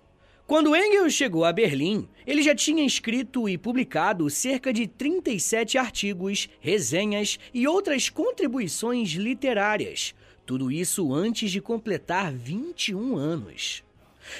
Quando 0.47 0.73
Engels 0.73 1.13
chegou 1.13 1.43
a 1.43 1.51
Berlim, 1.51 2.07
ele 2.25 2.41
já 2.41 2.55
tinha 2.55 2.85
escrito 2.85 3.49
e 3.49 3.57
publicado 3.57 4.29
cerca 4.29 4.71
de 4.71 4.87
37 4.87 5.77
artigos, 5.77 6.47
resenhas 6.61 7.37
e 7.53 7.67
outras 7.67 8.09
contribuições 8.09 9.09
literárias. 9.09 10.15
Tudo 10.45 10.71
isso 10.71 11.13
antes 11.13 11.51
de 11.51 11.59
completar 11.59 12.31
21 12.31 13.17
anos. 13.17 13.83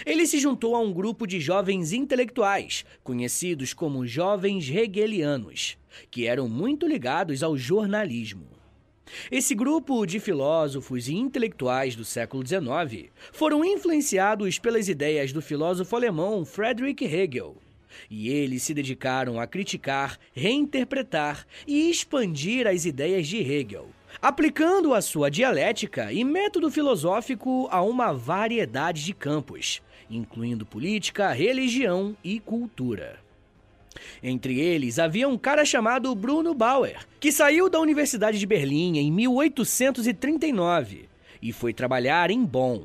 Ele 0.06 0.26
se 0.26 0.40
juntou 0.40 0.78
a 0.78 0.80
um 0.80 0.94
grupo 0.94 1.28
de 1.28 1.42
jovens 1.42 1.92
intelectuais, 1.92 2.86
conhecidos 3.04 3.74
como 3.74 4.08
Jovens 4.08 4.70
Hegelianos, 4.70 5.78
que 6.10 6.26
eram 6.26 6.48
muito 6.48 6.88
ligados 6.88 7.44
ao 7.44 7.58
jornalismo. 7.58 8.57
Esse 9.32 9.56
grupo 9.56 10.06
de 10.06 10.20
filósofos 10.20 11.08
e 11.08 11.16
intelectuais 11.16 11.96
do 11.96 12.06
século 12.06 12.46
XIX 12.46 13.10
foram 13.32 13.64
influenciados 13.64 14.60
pelas 14.60 14.88
ideias 14.88 15.32
do 15.32 15.42
filósofo 15.42 15.96
alemão 15.96 16.46
Friedrich 16.46 17.04
Hegel. 17.04 17.58
E 18.10 18.30
eles 18.30 18.64
se 18.64 18.74
dedicaram 18.74 19.40
a 19.40 19.48
criticar, 19.48 20.20
reinterpretar 20.34 21.46
e 21.66 21.90
expandir 21.90 22.68
as 22.68 22.86
ideias 22.86 23.28
de 23.28 23.38
Hegel, 23.38 23.90
aplicando 24.22 24.94
a 24.94 25.02
sua 25.02 25.30
dialética 25.30 26.12
e 26.12 26.24
método 26.24 26.70
filosófico 26.70 27.68
a 27.72 27.82
uma 27.82 28.14
variedade 28.14 29.04
de 29.04 29.14
campos, 29.14 29.82
incluindo 30.10 30.66
política, 30.66 31.32
religião 31.32 32.16
e 32.24 32.40
cultura. 32.40 33.27
Entre 34.22 34.60
eles 34.60 35.00
havia 35.00 35.28
um 35.28 35.38
cara 35.38 35.66
chamado 35.66 36.14
Bruno 36.16 36.54
Bauer, 36.54 37.06
que 37.20 37.32
saiu 37.32 37.70
da 37.70 37.80
Universidade 37.80 38.40
de 38.40 38.46
Berlim 38.46 38.98
em 38.98 39.12
1839 39.12 41.10
e 41.42 41.52
foi 41.52 41.74
trabalhar 41.74 42.32
em 42.32 42.44
Bonn. 42.44 42.84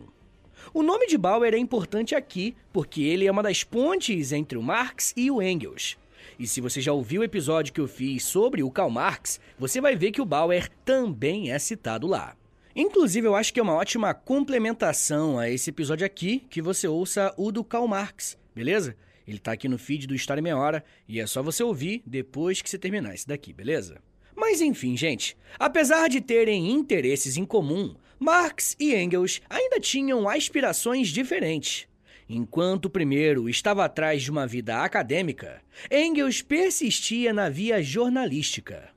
O 0.74 0.82
nome 0.82 1.06
de 1.06 1.18
Bauer 1.18 1.54
é 1.54 1.58
importante 1.58 2.14
aqui 2.14 2.54
porque 2.72 3.02
ele 3.02 3.26
é 3.26 3.30
uma 3.30 3.42
das 3.42 3.62
pontes 3.64 4.32
entre 4.32 4.56
o 4.56 4.62
Marx 4.62 5.12
e 5.16 5.30
o 5.30 5.42
Engels. 5.42 5.96
E 6.38 6.46
se 6.46 6.60
você 6.60 6.80
já 6.80 6.92
ouviu 6.92 7.20
o 7.20 7.24
episódio 7.24 7.72
que 7.72 7.80
eu 7.80 7.88
fiz 7.88 8.24
sobre 8.24 8.62
o 8.62 8.70
Karl 8.70 8.90
Marx, 8.90 9.40
você 9.58 9.80
vai 9.80 9.94
ver 9.94 10.12
que 10.12 10.20
o 10.20 10.24
Bauer 10.24 10.70
também 10.84 11.50
é 11.50 11.58
citado 11.58 12.06
lá. 12.06 12.34
Inclusive, 12.74 13.26
eu 13.26 13.36
acho 13.36 13.52
que 13.52 13.60
é 13.60 13.62
uma 13.62 13.74
ótima 13.74 14.14
complementação 14.14 15.38
a 15.38 15.50
esse 15.50 15.68
episódio 15.68 16.06
aqui 16.06 16.42
que 16.48 16.62
você 16.62 16.88
ouça 16.88 17.34
o 17.36 17.52
do 17.52 17.62
Karl 17.62 17.86
Marx, 17.86 18.38
beleza? 18.54 18.96
Ele 19.26 19.38
tá 19.38 19.52
aqui 19.52 19.68
no 19.68 19.78
feed 19.78 20.06
do 20.06 20.14
História 20.14 20.42
Meia 20.42 20.56
Hora 20.56 20.84
e 21.08 21.20
é 21.20 21.26
só 21.26 21.42
você 21.42 21.62
ouvir 21.62 22.02
depois 22.06 22.60
que 22.60 22.68
você 22.68 22.78
terminar 22.78 23.14
esse 23.14 23.26
daqui, 23.26 23.52
beleza? 23.52 24.00
Mas 24.34 24.60
enfim, 24.60 24.96
gente, 24.96 25.36
apesar 25.58 26.08
de 26.08 26.20
terem 26.20 26.70
interesses 26.70 27.36
em 27.36 27.44
comum, 27.44 27.94
Marx 28.18 28.76
e 28.78 28.94
Engels 28.94 29.40
ainda 29.48 29.78
tinham 29.78 30.28
aspirações 30.28 31.08
diferentes. 31.08 31.86
Enquanto 32.28 32.86
o 32.86 32.90
primeiro 32.90 33.48
estava 33.48 33.84
atrás 33.84 34.22
de 34.22 34.30
uma 34.30 34.46
vida 34.46 34.82
acadêmica, 34.82 35.60
Engels 35.90 36.40
persistia 36.40 37.32
na 37.32 37.48
via 37.48 37.82
jornalística. 37.82 38.90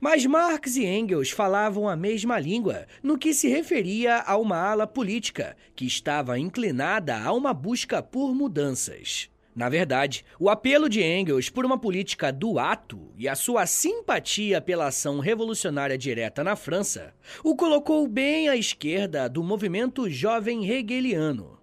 Mas 0.00 0.26
Marx 0.26 0.76
e 0.76 0.84
Engels 0.84 1.30
falavam 1.30 1.88
a 1.88 1.96
mesma 1.96 2.38
língua 2.38 2.86
no 3.02 3.18
que 3.18 3.34
se 3.34 3.48
referia 3.48 4.18
a 4.18 4.36
uma 4.36 4.56
ala 4.56 4.86
política 4.86 5.56
que 5.74 5.86
estava 5.86 6.38
inclinada 6.38 7.18
a 7.18 7.32
uma 7.32 7.52
busca 7.52 8.02
por 8.02 8.34
mudanças. 8.34 9.28
Na 9.54 9.68
verdade, 9.68 10.24
o 10.38 10.48
apelo 10.48 10.88
de 10.88 11.02
Engels 11.02 11.50
por 11.50 11.66
uma 11.66 11.76
política 11.76 12.32
do 12.32 12.58
ato 12.58 13.12
e 13.16 13.28
a 13.28 13.34
sua 13.34 13.66
simpatia 13.66 14.60
pela 14.60 14.86
ação 14.86 15.18
revolucionária 15.18 15.98
direta 15.98 16.44
na 16.44 16.54
França 16.54 17.12
o 17.42 17.56
colocou 17.56 18.06
bem 18.06 18.48
à 18.48 18.56
esquerda 18.56 19.28
do 19.28 19.42
movimento 19.42 20.08
jovem 20.08 20.70
hegeliano. 20.70 21.58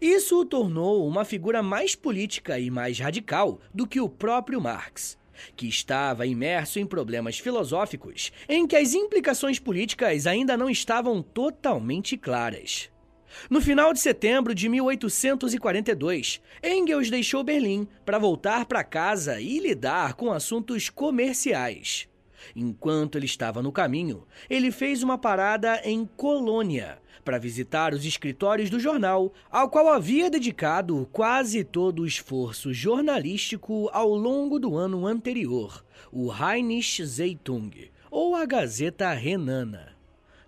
Isso 0.00 0.40
o 0.40 0.44
tornou 0.44 1.06
uma 1.06 1.24
figura 1.24 1.62
mais 1.62 1.94
política 1.94 2.58
e 2.58 2.70
mais 2.70 2.98
radical 2.98 3.60
do 3.72 3.86
que 3.86 4.00
o 4.00 4.08
próprio 4.08 4.60
Marx, 4.60 5.16
que 5.56 5.68
estava 5.68 6.26
imerso 6.26 6.78
em 6.78 6.86
problemas 6.86 7.38
filosóficos 7.38 8.32
em 8.48 8.66
que 8.66 8.76
as 8.76 8.94
implicações 8.94 9.58
políticas 9.58 10.26
ainda 10.26 10.56
não 10.56 10.68
estavam 10.68 11.22
totalmente 11.22 12.16
claras. 12.16 12.90
No 13.48 13.60
final 13.60 13.92
de 13.92 14.00
setembro 14.00 14.54
de 14.54 14.68
1842, 14.68 16.40
Engels 16.62 17.10
deixou 17.10 17.42
Berlim 17.42 17.86
para 18.04 18.18
voltar 18.18 18.66
para 18.66 18.84
casa 18.84 19.40
e 19.40 19.58
lidar 19.58 20.14
com 20.14 20.32
assuntos 20.32 20.88
comerciais. 20.88 22.08
Enquanto 22.56 23.16
ele 23.16 23.26
estava 23.26 23.62
no 23.62 23.72
caminho, 23.72 24.26
ele 24.50 24.70
fez 24.70 25.02
uma 25.02 25.16
parada 25.16 25.80
em 25.84 26.04
Colônia 26.04 26.98
para 27.24 27.38
visitar 27.38 27.94
os 27.94 28.04
escritórios 28.04 28.68
do 28.68 28.80
jornal, 28.80 29.32
ao 29.50 29.70
qual 29.70 29.88
havia 29.88 30.28
dedicado 30.28 31.08
quase 31.12 31.62
todo 31.62 32.02
o 32.02 32.06
esforço 32.06 32.72
jornalístico 32.72 33.88
ao 33.92 34.08
longo 34.08 34.58
do 34.58 34.76
ano 34.76 35.06
anterior, 35.06 35.84
o 36.10 36.28
Rheinische 36.28 37.04
Zeitung, 37.04 37.70
ou 38.10 38.34
a 38.34 38.44
Gazeta 38.44 39.12
Renana. 39.12 39.91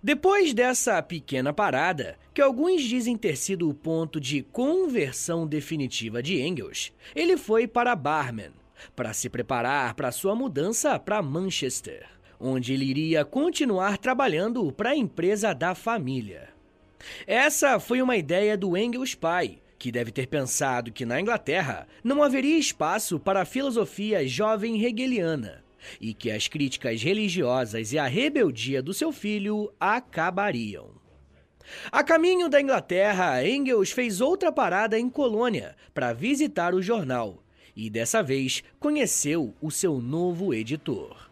Depois 0.05 0.53
dessa 0.53 1.01
pequena 1.01 1.51
parada, 1.51 2.15
que 2.31 2.39
alguns 2.39 2.83
dizem 2.83 3.17
ter 3.17 3.35
sido 3.35 3.67
o 3.67 3.73
ponto 3.73 4.21
de 4.21 4.43
conversão 4.43 5.47
definitiva 5.47 6.21
de 6.21 6.39
Engels, 6.39 6.93
ele 7.15 7.35
foi 7.35 7.67
para 7.67 7.95
Barmen 7.95 8.51
para 8.95 9.13
se 9.13 9.27
preparar 9.29 9.95
para 9.95 10.11
sua 10.11 10.35
mudança 10.35 10.99
para 10.99 11.23
Manchester, 11.23 12.05
onde 12.39 12.71
ele 12.71 12.85
iria 12.85 13.25
continuar 13.25 13.97
trabalhando 13.97 14.71
para 14.71 14.91
a 14.91 14.95
empresa 14.95 15.55
da 15.55 15.73
família. 15.73 16.49
Essa 17.25 17.79
foi 17.79 17.99
uma 17.99 18.15
ideia 18.15 18.55
do 18.55 18.77
Engels 18.77 19.15
pai, 19.15 19.57
que 19.79 19.91
deve 19.91 20.11
ter 20.11 20.27
pensado 20.27 20.91
que 20.91 21.03
na 21.03 21.19
Inglaterra 21.19 21.87
não 22.03 22.21
haveria 22.21 22.59
espaço 22.59 23.19
para 23.19 23.41
a 23.41 23.45
filosofia 23.45 24.27
jovem 24.27 24.85
hegeliana 24.85 25.64
e 25.99 26.13
que 26.13 26.31
as 26.31 26.47
críticas 26.47 27.01
religiosas 27.01 27.93
e 27.93 27.99
a 27.99 28.07
rebeldia 28.07 28.81
do 28.81 28.93
seu 28.93 29.11
filho 29.11 29.71
acabariam. 29.79 30.89
A 31.91 32.03
caminho 32.03 32.47
da 32.47 32.61
Inglaterra, 32.61 33.45
Engels 33.47 33.91
fez 33.91 34.21
outra 34.21 34.51
parada 34.51 34.99
em 34.99 35.09
Colônia 35.09 35.75
para 35.93 36.13
visitar 36.13 36.75
o 36.75 36.81
jornal 36.81 37.43
e 37.75 37.89
dessa 37.89 38.23
vez 38.23 38.63
conheceu 38.79 39.53
o 39.61 39.69
seu 39.69 39.99
novo 39.99 40.53
editor. 40.53 41.29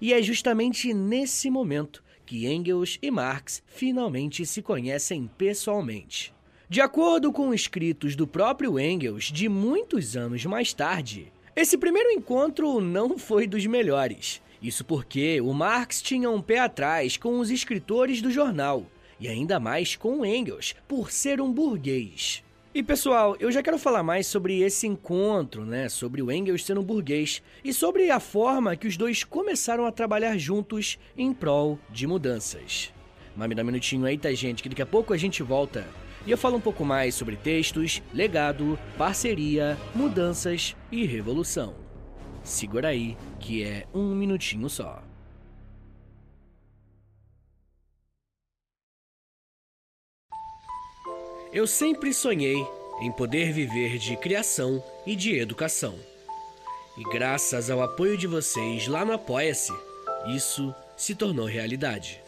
E 0.00 0.12
é 0.12 0.22
justamente 0.22 0.92
nesse 0.94 1.50
momento 1.50 2.04
que 2.24 2.46
Engels 2.46 2.98
e 3.02 3.10
Marx 3.10 3.62
finalmente 3.66 4.46
se 4.46 4.62
conhecem 4.62 5.28
pessoalmente. 5.36 6.32
De 6.68 6.80
acordo 6.80 7.32
com 7.32 7.52
escritos 7.52 8.14
do 8.14 8.26
próprio 8.26 8.78
Engels 8.78 9.24
de 9.24 9.48
muitos 9.48 10.16
anos 10.16 10.44
mais 10.44 10.72
tarde, 10.72 11.32
esse 11.60 11.76
primeiro 11.76 12.10
encontro 12.10 12.80
não 12.80 13.18
foi 13.18 13.46
dos 13.46 13.66
melhores. 13.66 14.40
Isso 14.62 14.82
porque 14.82 15.42
o 15.42 15.52
Marx 15.52 16.00
tinha 16.00 16.30
um 16.30 16.40
pé 16.40 16.58
atrás 16.58 17.18
com 17.18 17.38
os 17.38 17.50
escritores 17.50 18.22
do 18.22 18.30
jornal, 18.30 18.86
e 19.20 19.28
ainda 19.28 19.60
mais 19.60 19.94
com 19.94 20.24
Engels, 20.24 20.74
por 20.88 21.10
ser 21.10 21.38
um 21.38 21.52
burguês. 21.52 22.42
E 22.74 22.82
pessoal, 22.82 23.36
eu 23.38 23.52
já 23.52 23.62
quero 23.62 23.78
falar 23.78 24.02
mais 24.02 24.26
sobre 24.26 24.62
esse 24.62 24.86
encontro, 24.86 25.66
né? 25.66 25.90
Sobre 25.90 26.22
o 26.22 26.32
Engels 26.32 26.64
sendo 26.64 26.80
um 26.80 26.84
burguês 26.84 27.42
e 27.62 27.74
sobre 27.74 28.10
a 28.10 28.20
forma 28.20 28.74
que 28.74 28.86
os 28.86 28.96
dois 28.96 29.22
começaram 29.22 29.84
a 29.84 29.92
trabalhar 29.92 30.38
juntos 30.38 30.98
em 31.14 31.30
prol 31.34 31.78
de 31.90 32.06
mudanças. 32.06 32.90
Mas 33.36 33.48
me 33.50 33.54
dá 33.54 33.62
um 33.62 33.66
minutinho 33.66 34.06
aí, 34.06 34.16
tá, 34.16 34.32
gente? 34.32 34.62
Que 34.62 34.68
daqui 34.70 34.80
a 34.80 34.86
pouco 34.86 35.12
a 35.12 35.16
gente 35.18 35.42
volta 35.42 35.86
e 36.26 36.30
eu 36.30 36.38
falo 36.38 36.56
um 36.56 36.60
pouco 36.60 36.84
mais 36.84 37.14
sobre 37.14 37.36
textos, 37.36 38.02
legado, 38.12 38.78
parceria, 38.98 39.78
mudanças 39.94 40.76
e 40.92 41.06
revolução. 41.06 41.74
Segura 42.42 42.88
aí, 42.88 43.16
que 43.38 43.62
é 43.62 43.86
um 43.94 44.14
minutinho 44.14 44.68
só. 44.68 45.02
Eu 51.52 51.66
sempre 51.66 52.14
sonhei 52.14 52.64
em 53.00 53.10
poder 53.10 53.52
viver 53.52 53.98
de 53.98 54.16
criação 54.16 54.82
e 55.06 55.16
de 55.16 55.36
educação. 55.36 55.98
E 56.96 57.02
graças 57.04 57.70
ao 57.70 57.82
apoio 57.82 58.16
de 58.16 58.26
vocês 58.26 58.86
lá 58.86 59.04
no 59.04 59.12
Apoia-se, 59.12 59.72
isso 60.28 60.72
se 60.96 61.14
tornou 61.14 61.46
realidade. 61.46 62.22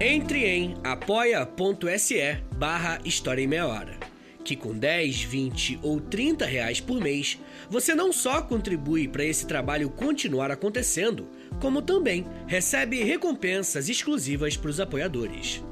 Entre 0.00 0.46
em 0.46 0.76
apoia.se 0.84 2.38
barra 2.56 3.00
História 3.04 3.42
em 3.42 3.48
Meia 3.48 3.66
Hora, 3.66 3.98
que 4.44 4.54
com 4.54 4.72
10, 4.72 5.22
20 5.22 5.80
ou 5.82 6.00
30 6.00 6.46
reais 6.46 6.80
por 6.80 7.00
mês, 7.00 7.36
você 7.68 7.96
não 7.96 8.12
só 8.12 8.40
contribui 8.40 9.08
para 9.08 9.24
esse 9.24 9.44
trabalho 9.44 9.90
continuar 9.90 10.52
acontecendo, 10.52 11.28
como 11.60 11.82
também 11.82 12.24
recebe 12.46 13.02
recompensas 13.02 13.88
exclusivas 13.88 14.56
para 14.56 14.70
os 14.70 14.78
apoiadores. 14.78 15.64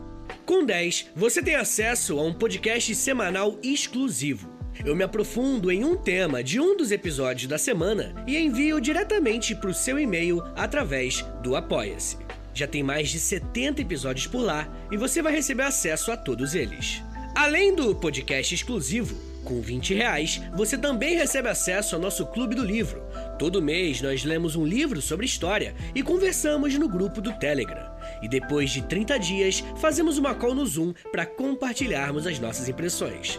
Com 0.44 0.64
10, 0.64 1.12
você 1.14 1.40
tem 1.40 1.54
acesso 1.54 2.18
a 2.18 2.22
um 2.24 2.34
podcast 2.34 2.92
semanal 2.96 3.56
exclusivo. 3.62 4.50
Eu 4.84 4.96
me 4.96 5.04
aprofundo 5.04 5.70
em 5.70 5.84
um 5.84 5.96
tema 5.96 6.42
de 6.42 6.58
um 6.58 6.76
dos 6.76 6.90
episódios 6.90 7.48
da 7.48 7.58
semana 7.58 8.12
e 8.26 8.36
envio 8.36 8.80
diretamente 8.80 9.54
para 9.54 9.70
o 9.70 9.74
seu 9.74 10.00
e-mail 10.00 10.42
através 10.56 11.22
do 11.44 11.54
Apoia-se. 11.54 12.25
Já 12.56 12.66
tem 12.66 12.82
mais 12.82 13.10
de 13.10 13.20
70 13.20 13.82
episódios 13.82 14.26
por 14.26 14.40
lá 14.40 14.66
e 14.90 14.96
você 14.96 15.20
vai 15.20 15.30
receber 15.30 15.64
acesso 15.64 16.10
a 16.10 16.16
todos 16.16 16.54
eles. 16.54 17.02
Além 17.34 17.74
do 17.74 17.94
podcast 17.94 18.54
exclusivo, 18.54 19.14
com 19.44 19.60
20 19.60 19.92
reais, 19.92 20.40
você 20.54 20.78
também 20.78 21.18
recebe 21.18 21.50
acesso 21.50 21.94
ao 21.94 22.00
nosso 22.00 22.24
Clube 22.24 22.54
do 22.54 22.64
Livro. 22.64 23.02
Todo 23.38 23.60
mês 23.60 24.00
nós 24.00 24.24
lemos 24.24 24.56
um 24.56 24.64
livro 24.64 25.02
sobre 25.02 25.26
história 25.26 25.74
e 25.94 26.02
conversamos 26.02 26.74
no 26.78 26.88
grupo 26.88 27.20
do 27.20 27.30
Telegram. 27.34 27.94
E 28.22 28.28
depois 28.28 28.70
de 28.70 28.80
30 28.80 29.18
dias, 29.18 29.62
fazemos 29.76 30.16
uma 30.16 30.34
call 30.34 30.54
no 30.54 30.64
Zoom 30.64 30.94
para 31.12 31.26
compartilharmos 31.26 32.26
as 32.26 32.38
nossas 32.38 32.70
impressões. 32.70 33.38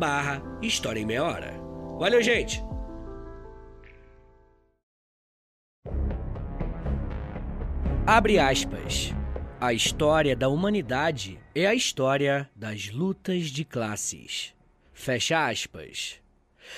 barra 0.00 0.42
História 0.62 0.98
em 0.98 1.04
Meia 1.04 1.22
Hora. 1.22 1.52
Valeu, 1.98 2.22
gente! 2.22 2.64
Abre 8.06 8.38
aspas. 8.38 9.12
A 9.60 9.74
história 9.74 10.34
da 10.34 10.48
humanidade 10.48 11.38
é 11.54 11.66
a 11.66 11.74
história 11.74 12.48
das 12.56 12.88
lutas 12.88 13.48
de 13.48 13.62
classes. 13.62 14.54
Fecha 14.90 15.46
aspas. 15.46 16.18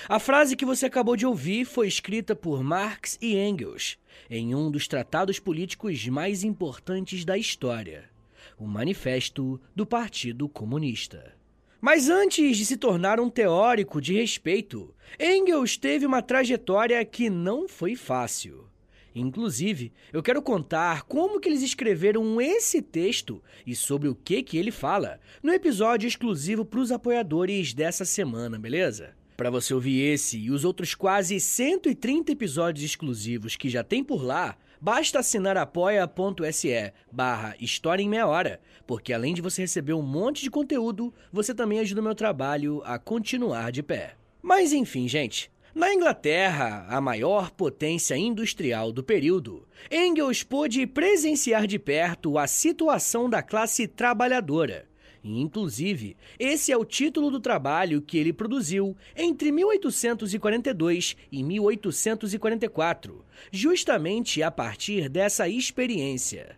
A 0.08 0.18
frase 0.18 0.56
que 0.56 0.64
você 0.64 0.86
acabou 0.86 1.16
de 1.16 1.24
ouvir 1.24 1.64
foi 1.64 1.86
escrita 1.86 2.34
por 2.34 2.64
Marx 2.64 3.16
e 3.22 3.36
Engels 3.36 3.98
em 4.28 4.52
um 4.52 4.68
dos 4.68 4.88
tratados 4.88 5.38
políticos 5.38 6.08
mais 6.08 6.42
importantes 6.42 7.24
da 7.24 7.38
história, 7.38 8.10
o 8.58 8.66
Manifesto 8.66 9.60
do 9.76 9.86
Partido 9.86 10.48
Comunista. 10.48 11.40
Mas 11.82 12.08
antes 12.08 12.56
de 12.56 12.64
se 12.64 12.76
tornar 12.76 13.18
um 13.18 13.28
teórico 13.28 14.00
de 14.00 14.14
respeito, 14.14 14.94
Engels 15.18 15.76
teve 15.76 16.06
uma 16.06 16.22
trajetória 16.22 17.04
que 17.04 17.28
não 17.28 17.68
foi 17.68 17.96
fácil. 17.96 18.68
Inclusive, 19.12 19.92
eu 20.12 20.22
quero 20.22 20.40
contar 20.40 21.02
como 21.02 21.40
que 21.40 21.48
eles 21.48 21.60
escreveram 21.60 22.40
esse 22.40 22.80
texto 22.80 23.42
e 23.66 23.74
sobre 23.74 24.08
o 24.08 24.14
que 24.14 24.44
que 24.44 24.56
ele 24.56 24.70
fala 24.70 25.18
no 25.42 25.52
episódio 25.52 26.06
exclusivo 26.06 26.64
para 26.64 26.78
os 26.78 26.92
apoiadores 26.92 27.74
dessa 27.74 28.04
semana, 28.04 28.60
beleza? 28.60 29.16
Para 29.36 29.50
você 29.50 29.74
ouvir 29.74 30.02
esse 30.02 30.38
e 30.38 30.52
os 30.52 30.64
outros 30.64 30.94
quase 30.94 31.40
130 31.40 32.30
episódios 32.30 32.84
exclusivos 32.84 33.56
que 33.56 33.68
já 33.68 33.82
tem 33.82 34.04
por 34.04 34.22
lá, 34.22 34.56
Basta 34.84 35.20
assinar 35.20 35.56
apoia.se 35.56 36.92
barra 37.12 37.54
História 37.60 38.02
em 38.02 38.08
Meia 38.08 38.26
Hora, 38.26 38.60
porque 38.84 39.12
além 39.12 39.32
de 39.32 39.40
você 39.40 39.62
receber 39.62 39.92
um 39.92 40.02
monte 40.02 40.42
de 40.42 40.50
conteúdo, 40.50 41.14
você 41.32 41.54
também 41.54 41.78
ajuda 41.78 42.00
o 42.00 42.04
meu 42.04 42.16
trabalho 42.16 42.82
a 42.84 42.98
continuar 42.98 43.70
de 43.70 43.80
pé. 43.80 44.16
Mas 44.42 44.72
enfim, 44.72 45.06
gente, 45.06 45.52
na 45.72 45.94
Inglaterra, 45.94 46.84
a 46.88 47.00
maior 47.00 47.52
potência 47.52 48.16
industrial 48.16 48.90
do 48.90 49.04
período, 49.04 49.68
Engels 49.88 50.42
pôde 50.42 50.84
presenciar 50.84 51.68
de 51.68 51.78
perto 51.78 52.36
a 52.36 52.48
situação 52.48 53.30
da 53.30 53.40
classe 53.40 53.86
trabalhadora 53.86 54.90
inclusive, 55.24 56.16
esse 56.38 56.72
é 56.72 56.76
o 56.76 56.84
título 56.84 57.30
do 57.30 57.40
trabalho 57.40 58.02
que 58.02 58.18
ele 58.18 58.32
produziu 58.32 58.96
entre 59.16 59.52
1842 59.52 61.16
e 61.30 61.42
1844, 61.42 63.24
justamente 63.50 64.42
a 64.42 64.50
partir 64.50 65.08
dessa 65.08 65.48
experiência. 65.48 66.56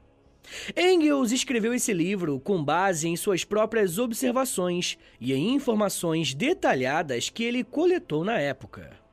Engels 0.77 1.33
escreveu 1.33 1.73
esse 1.73 1.93
livro 1.93 2.39
com 2.39 2.63
base 2.63 3.09
em 3.09 3.17
suas 3.17 3.45
próprias 3.45 3.99
observações 3.99 4.99
e 5.21 5.33
em 5.33 5.55
informações 5.55 6.35
detalhadas 6.35 7.31
que 7.31 7.45
ele 7.45 7.65
coletou 7.65 8.25
na 8.25 8.39
época. 8.39 9.05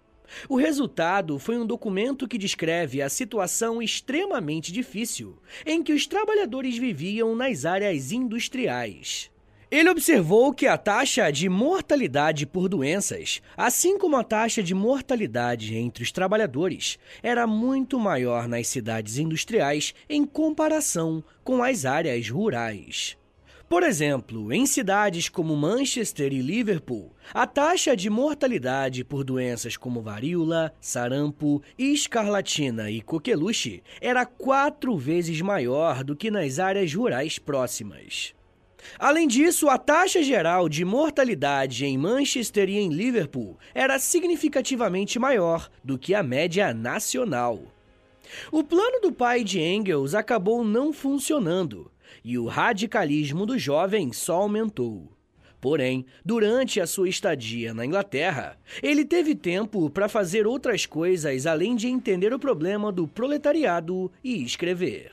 O 0.48 0.56
resultado 0.56 1.38
foi 1.38 1.58
um 1.58 1.66
documento 1.66 2.28
que 2.28 2.38
descreve 2.38 3.02
a 3.02 3.10
situação 3.10 3.82
extremamente 3.82 4.72
difícil 4.72 5.38
em 5.66 5.84
que 5.84 5.94
os 5.94 6.08
trabalhadores 6.08 6.78
viviam 6.78 7.36
nas 7.36 7.66
áreas 7.66 8.12
industriais. 8.12 9.30
Ele 9.72 9.90
observou 9.90 10.54
que 10.54 10.68
a 10.68 10.78
taxa 10.78 11.32
de 11.32 11.48
mortalidade 11.48 12.46
por 12.46 12.68
doenças, 12.68 13.42
assim 13.56 13.98
como 13.98 14.18
a 14.18 14.24
taxa 14.24 14.62
de 14.62 14.76
mortalidade 14.76 15.78
entre 15.78 16.04
os 16.04 16.12
trabalhadores, 16.12 17.00
era 17.24 17.48
muito 17.48 17.98
maior 17.98 18.50
nas 18.50 18.68
cidades 18.68 19.18
industriais 19.18 19.94
em 20.10 20.26
comparação 20.26 21.24
com 21.42 21.64
as 21.64 21.86
áreas 21.86 22.30
rurais. 22.30 23.18
Por 23.70 23.84
exemplo, 23.84 24.52
em 24.52 24.66
cidades 24.66 25.30
como 25.30 25.56
Manchester 25.56 26.34
e 26.34 26.42
Liverpool, 26.42 27.16
a 27.34 27.48
taxa 27.48 27.96
de 27.96 28.10
mortalidade 28.10 29.06
por 29.06 29.24
doenças 29.24 29.78
como 29.78 30.02
varíola, 30.02 30.74
sarampo, 30.82 31.64
escarlatina 31.80 32.92
e 32.92 33.02
coqueluche 33.02 33.82
era 34.02 34.26
quatro 34.26 34.98
vezes 34.98 35.40
maior 35.40 36.04
do 36.04 36.14
que 36.14 36.30
nas 36.30 36.60
áreas 36.60 36.94
rurais 36.94 37.40
próximas. 37.40 38.34
Além 38.98 39.28
disso, 39.28 39.70
a 39.70 39.78
taxa 39.78 40.24
geral 40.24 40.68
de 40.68 40.84
mortalidade 40.84 41.86
em 41.86 41.98
Manchester 41.98 42.70
e 42.70 42.78
em 42.78 42.90
Liverpool 42.90 43.58
era 43.74 44.00
significativamente 44.00 45.20
maior 45.20 45.70
do 45.84 45.98
que 45.98 46.14
a 46.14 46.24
média 46.24 46.74
nacional. 46.74 47.62
O 48.52 48.64
plano 48.64 49.02
do 49.02 49.12
pai 49.12 49.44
de 49.44 49.60
Engels 49.60 50.14
acabou 50.14 50.64
não 50.64 50.94
funcionando 50.94 51.92
e 52.24 52.38
o 52.38 52.46
radicalismo 52.46 53.46
do 53.46 53.58
jovem 53.58 54.14
só 54.14 54.36
aumentou. 54.36 55.12
Porém, 55.60 56.06
durante 56.26 56.82
a 56.82 56.88
sua 56.88 57.08
estadia 57.08 57.72
na 57.72 57.86
Inglaterra, 57.86 58.58
ele 58.82 59.06
teve 59.06 59.36
tempo 59.36 59.92
para 59.92 60.10
fazer 60.10 60.48
outras 60.48 60.88
coisas 60.88 61.46
além 61.46 61.76
de 61.76 61.88
entender 61.88 62.34
o 62.34 62.40
problema 62.40 62.92
do 62.92 63.08
proletariado 63.08 64.12
e 64.24 64.44
escrever. 64.44 65.12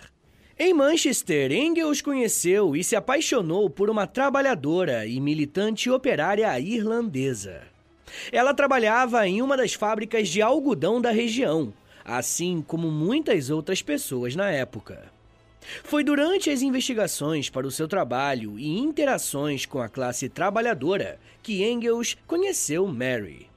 Em 0.60 0.74
Manchester, 0.74 1.52
Engels 1.52 2.02
conheceu 2.02 2.74
e 2.74 2.82
se 2.82 2.96
apaixonou 2.96 3.70
por 3.70 3.88
uma 3.88 4.08
trabalhadora 4.08 5.06
e 5.06 5.20
militante 5.20 5.88
operária 5.88 6.58
irlandesa. 6.58 7.62
Ela 8.32 8.52
trabalhava 8.52 9.24
em 9.28 9.40
uma 9.40 9.56
das 9.56 9.74
fábricas 9.74 10.28
de 10.28 10.42
algodão 10.42 11.00
da 11.00 11.12
região, 11.12 11.72
assim 12.04 12.60
como 12.66 12.90
muitas 12.90 13.50
outras 13.50 13.82
pessoas 13.82 14.34
na 14.34 14.50
época. 14.50 15.12
Foi 15.84 16.02
durante 16.02 16.50
as 16.50 16.60
investigações 16.60 17.48
para 17.48 17.66
o 17.66 17.70
seu 17.70 17.86
trabalho 17.86 18.58
e 18.58 18.80
interações 18.80 19.64
com 19.64 19.80
a 19.80 19.88
classe 19.88 20.28
trabalhadora 20.28 21.20
que 21.40 21.62
Engels 21.62 22.16
conheceu 22.26 22.84
Mary. 22.88 23.48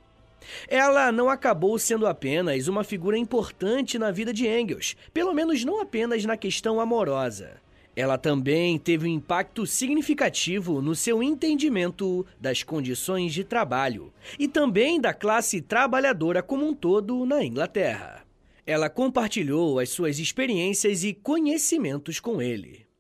Ela 0.67 1.11
não 1.11 1.29
acabou 1.29 1.77
sendo 1.77 2.07
apenas 2.07 2.67
uma 2.67 2.83
figura 2.83 3.17
importante 3.17 3.97
na 3.99 4.11
vida 4.11 4.33
de 4.33 4.47
Engels, 4.47 4.95
pelo 5.13 5.33
menos 5.33 5.63
não 5.63 5.81
apenas 5.81 6.25
na 6.25 6.37
questão 6.37 6.79
amorosa. 6.79 7.61
Ela 7.95 8.17
também 8.17 8.79
teve 8.79 9.05
um 9.05 9.11
impacto 9.11 9.65
significativo 9.65 10.81
no 10.81 10.95
seu 10.95 11.21
entendimento 11.21 12.25
das 12.39 12.63
condições 12.63 13.33
de 13.33 13.43
trabalho 13.43 14.13
e 14.39 14.47
também 14.47 14.99
da 14.99 15.13
classe 15.13 15.61
trabalhadora 15.61 16.41
como 16.41 16.65
um 16.65 16.73
todo 16.73 17.25
na 17.25 17.43
Inglaterra. 17.43 18.25
Ela 18.65 18.89
compartilhou 18.89 19.79
as 19.79 19.89
suas 19.89 20.19
experiências 20.19 21.03
e 21.03 21.13
conhecimentos 21.13 22.19
com 22.19 22.41
ele. 22.41 22.90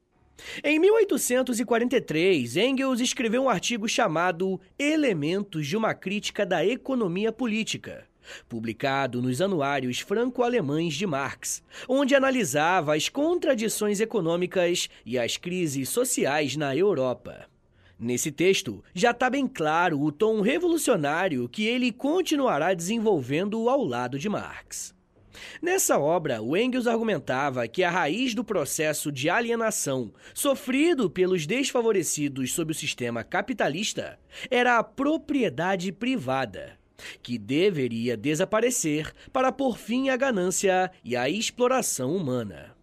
Em 0.63 0.79
1843, 0.79 2.57
Engels 2.57 2.99
escreveu 2.99 3.43
um 3.43 3.49
artigo 3.49 3.87
chamado 3.87 4.59
Elementos 4.77 5.67
de 5.67 5.77
uma 5.77 5.93
Crítica 5.93 6.45
da 6.45 6.65
Economia 6.65 7.31
Política, 7.31 8.05
publicado 8.47 9.21
nos 9.21 9.41
Anuários 9.41 9.99
Franco-Alemães 9.99 10.93
de 10.93 11.07
Marx, 11.07 11.63
onde 11.87 12.15
analisava 12.15 12.95
as 12.95 13.09
contradições 13.09 13.99
econômicas 13.99 14.89
e 15.05 15.17
as 15.17 15.37
crises 15.37 15.89
sociais 15.89 16.55
na 16.55 16.75
Europa. 16.75 17.47
Nesse 17.97 18.31
texto, 18.31 18.83
já 18.95 19.11
está 19.11 19.29
bem 19.29 19.47
claro 19.47 20.01
o 20.01 20.11
tom 20.11 20.41
revolucionário 20.41 21.47
que 21.47 21.67
ele 21.67 21.91
continuará 21.91 22.73
desenvolvendo 22.73 23.69
ao 23.69 23.83
lado 23.83 24.17
de 24.17 24.27
Marx. 24.27 24.93
Nessa 25.61 25.97
obra, 25.97 26.39
Engels 26.57 26.87
argumentava 26.87 27.67
que 27.67 27.83
a 27.83 27.89
raiz 27.89 28.33
do 28.33 28.43
processo 28.43 29.11
de 29.11 29.29
alienação 29.29 30.13
sofrido 30.33 31.09
pelos 31.09 31.45
desfavorecidos 31.45 32.53
sob 32.53 32.71
o 32.71 32.75
sistema 32.75 33.23
capitalista 33.23 34.19
era 34.49 34.77
a 34.77 34.83
propriedade 34.83 35.91
privada, 35.91 36.77
que 37.21 37.37
deveria 37.37 38.15
desaparecer 38.17 39.13
para 39.31 39.51
pôr 39.51 39.77
fim 39.77 40.09
à 40.09 40.17
ganância 40.17 40.91
e 41.03 41.15
à 41.15 41.29
exploração 41.29 42.15
humana. 42.15 42.75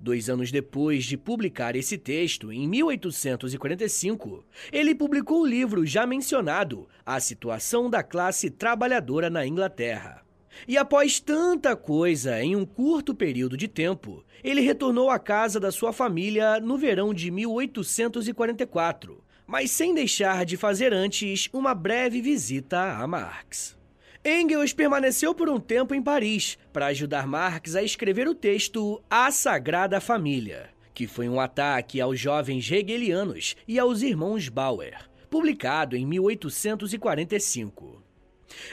Dois 0.00 0.28
anos 0.28 0.50
depois 0.50 1.04
de 1.04 1.16
publicar 1.16 1.76
esse 1.76 1.96
texto, 1.96 2.52
em 2.52 2.66
1845, 2.66 4.44
ele 4.72 4.94
publicou 4.94 5.42
o 5.42 5.46
livro 5.46 5.86
já 5.86 6.06
mencionado, 6.06 6.88
A 7.04 7.20
Situação 7.20 7.88
da 7.88 8.02
Classe 8.02 8.50
Trabalhadora 8.50 9.30
na 9.30 9.46
Inglaterra. 9.46 10.22
E 10.66 10.76
após 10.76 11.20
tanta 11.20 11.76
coisa 11.76 12.42
em 12.42 12.56
um 12.56 12.64
curto 12.64 13.14
período 13.14 13.56
de 13.56 13.68
tempo, 13.68 14.24
ele 14.42 14.60
retornou 14.60 15.10
à 15.10 15.18
casa 15.18 15.58
da 15.58 15.70
sua 15.70 15.92
família 15.92 16.60
no 16.60 16.76
verão 16.76 17.14
de 17.14 17.30
1844, 17.30 19.22
mas 19.46 19.70
sem 19.70 19.94
deixar 19.94 20.44
de 20.44 20.56
fazer 20.56 20.92
antes 20.92 21.48
uma 21.52 21.74
breve 21.74 22.20
visita 22.20 22.98
a 22.98 23.06
Marx. 23.06 23.78
Engels 24.24 24.74
permaneceu 24.74 25.34
por 25.34 25.48
um 25.48 25.58
tempo 25.58 25.94
em 25.94 26.02
Paris 26.02 26.58
para 26.72 26.86
ajudar 26.86 27.26
Marx 27.26 27.74
a 27.74 27.82
escrever 27.82 28.28
o 28.28 28.34
texto 28.34 29.02
A 29.08 29.30
Sagrada 29.30 29.98
Família, 29.98 30.68
que 30.92 31.06
foi 31.06 31.26
um 31.26 31.40
ataque 31.40 32.00
aos 32.00 32.20
jovens 32.20 32.70
hegelianos 32.70 33.56
e 33.66 33.78
aos 33.78 34.02
irmãos 34.02 34.50
Bauer, 34.50 35.08
publicado 35.30 35.96
em 35.96 36.04
1845. 36.04 38.09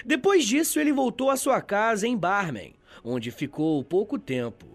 Depois 0.05 0.45
disso, 0.45 0.79
ele 0.79 0.91
voltou 0.91 1.29
à 1.29 1.37
sua 1.37 1.61
casa 1.61 2.07
em 2.07 2.17
Barmen, 2.17 2.75
onde 3.03 3.31
ficou 3.31 3.83
pouco 3.83 4.17
tempo. 4.17 4.65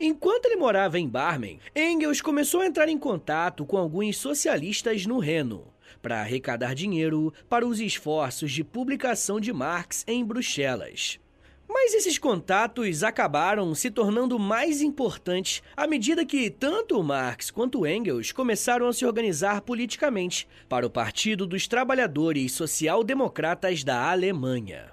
Enquanto 0.00 0.46
ele 0.46 0.56
morava 0.56 0.98
em 0.98 1.08
Barmen, 1.08 1.60
Engels 1.76 2.20
começou 2.20 2.62
a 2.62 2.66
entrar 2.66 2.88
em 2.88 2.98
contato 2.98 3.66
com 3.66 3.76
alguns 3.76 4.16
socialistas 4.16 5.04
no 5.06 5.18
Reno 5.18 5.72
para 6.00 6.20
arrecadar 6.20 6.74
dinheiro 6.74 7.32
para 7.48 7.66
os 7.66 7.80
esforços 7.80 8.52
de 8.52 8.62
publicação 8.62 9.40
de 9.40 9.52
Marx 9.52 10.04
em 10.06 10.24
Bruxelas. 10.24 11.18
Mas 11.76 11.92
esses 11.92 12.18
contatos 12.18 13.02
acabaram 13.02 13.74
se 13.74 13.90
tornando 13.90 14.38
mais 14.38 14.80
importantes 14.80 15.60
à 15.76 15.88
medida 15.88 16.24
que 16.24 16.48
tanto 16.48 17.02
Marx 17.02 17.50
quanto 17.50 17.84
Engels 17.84 18.30
começaram 18.30 18.86
a 18.86 18.92
se 18.92 19.04
organizar 19.04 19.60
politicamente 19.60 20.46
para 20.68 20.86
o 20.86 20.90
Partido 20.90 21.44
dos 21.44 21.66
Trabalhadores 21.66 22.52
Social-Democratas 22.52 23.82
da 23.82 24.08
Alemanha. 24.08 24.92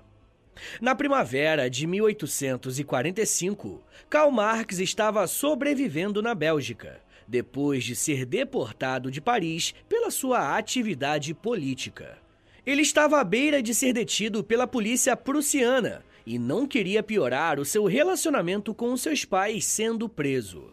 Na 0.81 0.95
primavera 0.95 1.69
de 1.69 1.85
1845, 1.85 3.83
Karl 4.09 4.31
Marx 4.31 4.79
estava 4.79 5.27
sobrevivendo 5.27 6.19
na 6.19 6.33
Bélgica, 6.33 6.99
depois 7.27 7.83
de 7.83 7.95
ser 7.95 8.25
deportado 8.25 9.11
de 9.11 9.21
Paris 9.21 9.75
pela 9.87 10.09
sua 10.09 10.57
atividade 10.57 11.31
política. 11.35 12.17
Ele 12.65 12.81
estava 12.81 13.19
à 13.19 13.23
beira 13.23 13.61
de 13.61 13.75
ser 13.75 13.93
detido 13.93 14.43
pela 14.43 14.65
polícia 14.65 15.15
prussiana 15.15 16.03
e 16.25 16.37
não 16.37 16.67
queria 16.67 17.01
piorar 17.01 17.59
o 17.59 17.65
seu 17.65 17.85
relacionamento 17.85 18.73
com 18.73 18.95
seus 18.97 19.25
pais 19.25 19.65
sendo 19.65 20.07
preso. 20.07 20.71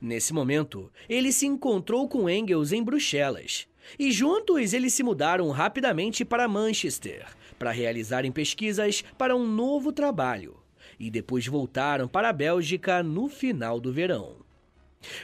Nesse 0.00 0.32
momento, 0.32 0.90
ele 1.08 1.32
se 1.32 1.46
encontrou 1.46 2.08
com 2.08 2.28
Engels 2.28 2.72
em 2.72 2.82
Bruxelas 2.82 3.66
e 3.98 4.10
juntos 4.10 4.72
eles 4.72 4.94
se 4.94 5.02
mudaram 5.02 5.50
rapidamente 5.50 6.24
para 6.24 6.48
Manchester 6.48 7.26
para 7.58 7.70
realizarem 7.70 8.30
pesquisas 8.30 9.02
para 9.16 9.34
um 9.34 9.46
novo 9.46 9.92
trabalho 9.92 10.56
e 10.98 11.10
depois 11.10 11.46
voltaram 11.46 12.08
para 12.08 12.28
a 12.28 12.32
Bélgica 12.32 13.02
no 13.02 13.28
final 13.28 13.78
do 13.80 13.92
verão. 13.92 14.45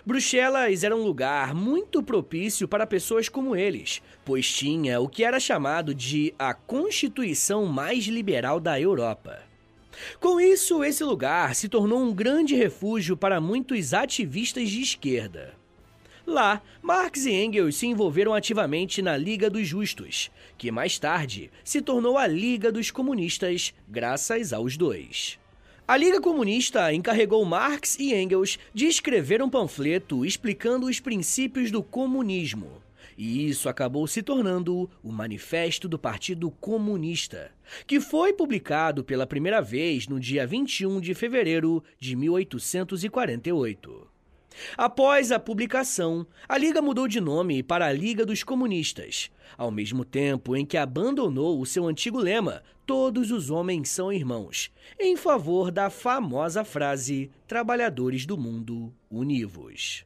Bruxelas 0.04 0.84
era 0.84 0.96
um 0.96 1.02
lugar 1.02 1.54
muito 1.54 2.02
propício 2.02 2.68
para 2.68 2.86
pessoas 2.86 3.28
como 3.28 3.56
eles, 3.56 4.02
pois 4.24 4.50
tinha 4.50 5.00
o 5.00 5.08
que 5.08 5.24
era 5.24 5.40
chamado 5.40 5.94
de 5.94 6.34
a 6.38 6.54
Constituição 6.54 7.66
mais 7.66 8.04
liberal 8.04 8.60
da 8.60 8.80
Europa. 8.80 9.42
Com 10.18 10.40
isso, 10.40 10.82
esse 10.82 11.04
lugar 11.04 11.54
se 11.54 11.68
tornou 11.68 12.00
um 12.00 12.12
grande 12.12 12.54
refúgio 12.54 13.16
para 13.16 13.40
muitos 13.40 13.92
ativistas 13.92 14.70
de 14.70 14.80
esquerda. 14.80 15.54
Lá, 16.26 16.62
Marx 16.80 17.26
e 17.26 17.32
Engels 17.32 17.76
se 17.76 17.86
envolveram 17.86 18.32
ativamente 18.32 19.02
na 19.02 19.16
Liga 19.16 19.50
dos 19.50 19.66
Justos, 19.66 20.30
que 20.56 20.70
mais 20.70 20.98
tarde 20.98 21.50
se 21.64 21.82
tornou 21.82 22.16
a 22.16 22.26
Liga 22.26 22.70
dos 22.70 22.90
Comunistas, 22.90 23.74
graças 23.88 24.52
aos 24.52 24.76
dois. 24.76 25.41
A 25.92 25.96
Liga 25.98 26.22
Comunista 26.22 26.90
encarregou 26.90 27.44
Marx 27.44 27.98
e 27.98 28.14
Engels 28.14 28.58
de 28.72 28.86
escrever 28.86 29.42
um 29.42 29.50
panfleto 29.50 30.24
explicando 30.24 30.86
os 30.86 30.98
princípios 30.98 31.70
do 31.70 31.82
comunismo. 31.82 32.82
E 33.14 33.46
isso 33.46 33.68
acabou 33.68 34.06
se 34.06 34.22
tornando 34.22 34.88
o 35.02 35.12
Manifesto 35.12 35.86
do 35.86 35.98
Partido 35.98 36.50
Comunista, 36.50 37.52
que 37.86 38.00
foi 38.00 38.32
publicado 38.32 39.04
pela 39.04 39.26
primeira 39.26 39.60
vez 39.60 40.08
no 40.08 40.18
dia 40.18 40.46
21 40.46 40.98
de 40.98 41.12
fevereiro 41.12 41.84
de 42.00 42.16
1848. 42.16 44.11
Após 44.76 45.32
a 45.32 45.38
publicação, 45.38 46.26
a 46.48 46.58
Liga 46.58 46.82
mudou 46.82 47.08
de 47.08 47.20
nome 47.20 47.62
para 47.62 47.86
a 47.86 47.92
Liga 47.92 48.24
dos 48.24 48.42
Comunistas, 48.42 49.30
ao 49.56 49.70
mesmo 49.70 50.04
tempo 50.04 50.56
em 50.56 50.64
que 50.64 50.76
abandonou 50.76 51.60
o 51.60 51.66
seu 51.66 51.86
antigo 51.86 52.18
lema 52.18 52.62
Todos 52.84 53.30
os 53.30 53.48
homens 53.48 53.90
são 53.90 54.12
irmãos, 54.12 54.70
em 54.98 55.16
favor 55.16 55.70
da 55.70 55.88
famosa 55.88 56.64
frase 56.64 57.30
Trabalhadores 57.46 58.26
do 58.26 58.36
mundo 58.36 58.92
univos. 59.08 60.04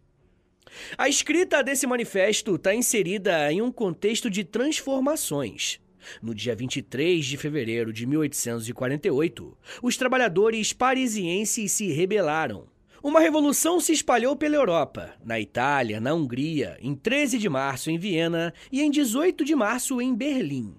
A 0.98 1.08
escrita 1.08 1.62
desse 1.64 1.86
manifesto 1.86 2.56
está 2.56 2.74
inserida 2.74 3.50
em 3.50 3.62
um 3.62 3.72
contexto 3.72 4.28
de 4.28 4.44
transformações. 4.44 5.80
No 6.22 6.34
dia 6.34 6.54
23 6.54 7.24
de 7.24 7.36
fevereiro 7.36 7.92
de 7.92 8.06
1848, 8.06 9.56
os 9.82 9.96
trabalhadores 9.96 10.72
parisienses 10.72 11.72
se 11.72 11.90
rebelaram. 11.92 12.68
Uma 13.06 13.20
revolução 13.20 13.78
se 13.78 13.92
espalhou 13.92 14.34
pela 14.34 14.56
Europa, 14.56 15.14
na 15.24 15.38
Itália, 15.38 16.00
na 16.00 16.12
Hungria, 16.12 16.76
em 16.80 16.92
13 16.92 17.38
de 17.38 17.48
março 17.48 17.88
em 17.88 17.96
Viena 17.96 18.52
e 18.72 18.82
em 18.82 18.90
18 18.90 19.44
de 19.44 19.54
março 19.54 20.02
em 20.02 20.12
Berlim. 20.12 20.74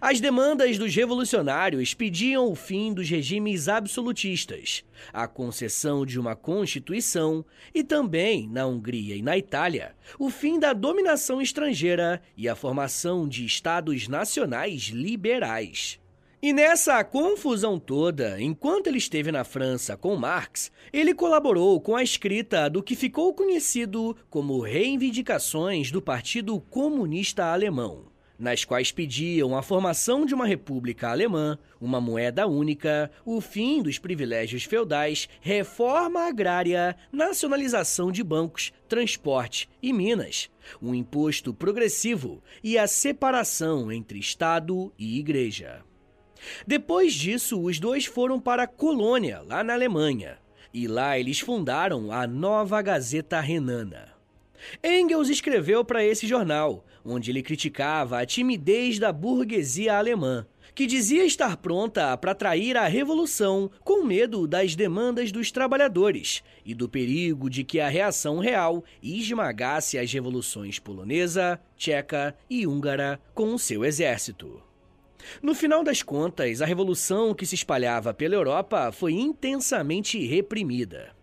As 0.00 0.20
demandas 0.20 0.76
dos 0.76 0.92
revolucionários 0.92 1.94
pediam 1.94 2.50
o 2.50 2.56
fim 2.56 2.92
dos 2.92 3.08
regimes 3.08 3.68
absolutistas, 3.68 4.82
a 5.12 5.28
concessão 5.28 6.04
de 6.04 6.18
uma 6.18 6.34
constituição 6.34 7.44
e 7.72 7.84
também, 7.84 8.48
na 8.48 8.66
Hungria 8.66 9.14
e 9.14 9.22
na 9.22 9.38
Itália, 9.38 9.94
o 10.18 10.28
fim 10.28 10.58
da 10.58 10.72
dominação 10.72 11.40
estrangeira 11.40 12.20
e 12.36 12.48
a 12.48 12.56
formação 12.56 13.28
de 13.28 13.44
estados 13.46 14.08
nacionais 14.08 14.88
liberais. 14.88 15.99
E 16.42 16.54
nessa 16.54 17.04
confusão 17.04 17.78
toda, 17.78 18.40
enquanto 18.40 18.86
ele 18.86 18.96
esteve 18.96 19.30
na 19.30 19.44
França 19.44 19.94
com 19.94 20.16
Marx, 20.16 20.72
ele 20.90 21.12
colaborou 21.12 21.78
com 21.80 21.94
a 21.94 22.02
escrita 22.02 22.70
do 22.70 22.82
que 22.82 22.96
ficou 22.96 23.34
conhecido 23.34 24.16
como 24.30 24.60
Reivindicações 24.60 25.90
do 25.90 26.00
Partido 26.00 26.58
Comunista 26.58 27.44
Alemão 27.44 28.10
nas 28.40 28.64
quais 28.64 28.90
pediam 28.90 29.54
a 29.54 29.60
formação 29.60 30.24
de 30.24 30.34
uma 30.34 30.46
república 30.46 31.10
alemã, 31.10 31.58
uma 31.78 32.00
moeda 32.00 32.46
única, 32.46 33.10
o 33.22 33.38
fim 33.38 33.82
dos 33.82 33.98
privilégios 33.98 34.64
feudais, 34.64 35.28
reforma 35.42 36.26
agrária, 36.26 36.96
nacionalização 37.12 38.10
de 38.10 38.24
bancos, 38.24 38.72
transporte 38.88 39.68
e 39.82 39.92
minas, 39.92 40.48
um 40.80 40.94
imposto 40.94 41.52
progressivo 41.52 42.42
e 42.64 42.78
a 42.78 42.86
separação 42.86 43.92
entre 43.92 44.18
Estado 44.18 44.90
e 44.98 45.18
Igreja. 45.18 45.84
Depois 46.66 47.12
disso, 47.14 47.60
os 47.60 47.78
dois 47.78 48.04
foram 48.06 48.40
para 48.40 48.64
a 48.64 48.66
Colônia, 48.66 49.42
lá 49.46 49.62
na 49.62 49.74
Alemanha, 49.74 50.38
e 50.72 50.86
lá 50.86 51.18
eles 51.18 51.40
fundaram 51.40 52.12
a 52.12 52.26
Nova 52.26 52.80
Gazeta 52.82 53.40
Renana. 53.40 54.08
Engels 54.84 55.28
escreveu 55.28 55.84
para 55.84 56.04
esse 56.04 56.26
jornal, 56.26 56.84
onde 57.04 57.30
ele 57.30 57.42
criticava 57.42 58.20
a 58.20 58.26
timidez 58.26 58.98
da 58.98 59.12
burguesia 59.12 59.96
alemã, 59.96 60.46
que 60.74 60.86
dizia 60.86 61.24
estar 61.24 61.56
pronta 61.56 62.16
para 62.16 62.34
trair 62.34 62.76
a 62.76 62.86
revolução 62.86 63.70
com 63.82 64.04
medo 64.04 64.46
das 64.46 64.74
demandas 64.74 65.32
dos 65.32 65.50
trabalhadores 65.50 66.42
e 66.64 66.74
do 66.74 66.88
perigo 66.88 67.50
de 67.50 67.64
que 67.64 67.80
a 67.80 67.88
reação 67.88 68.38
real 68.38 68.84
esmagasse 69.02 69.98
as 69.98 70.12
revoluções 70.12 70.78
polonesa, 70.78 71.60
tcheca 71.76 72.36
e 72.48 72.66
húngara 72.66 73.20
com 73.34 73.52
o 73.54 73.58
seu 73.58 73.84
exército. 73.84 74.69
No 75.42 75.54
final 75.54 75.82
das 75.82 76.02
contas, 76.02 76.62
a 76.62 76.66
revolução 76.66 77.34
que 77.34 77.46
se 77.46 77.54
espalhava 77.54 78.12
pela 78.14 78.34
Europa 78.34 78.92
foi 78.92 79.12
intensamente 79.12 80.24
reprimida. 80.26 81.14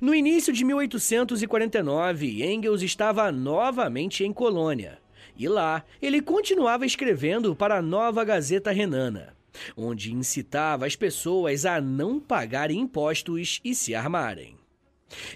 No 0.00 0.14
início 0.14 0.52
de 0.52 0.64
1849, 0.64 2.44
Engels 2.44 2.82
estava 2.82 3.30
novamente 3.32 4.24
em 4.24 4.32
Colônia. 4.32 4.98
E 5.36 5.48
lá, 5.48 5.84
ele 6.00 6.22
continuava 6.22 6.86
escrevendo 6.86 7.56
para 7.56 7.78
a 7.78 7.82
nova 7.82 8.24
Gazeta 8.24 8.70
Renana, 8.70 9.34
onde 9.76 10.12
incitava 10.12 10.86
as 10.86 10.94
pessoas 10.94 11.66
a 11.66 11.80
não 11.80 12.20
pagarem 12.20 12.78
impostos 12.78 13.60
e 13.64 13.74
se 13.74 13.94
armarem. 13.94 14.56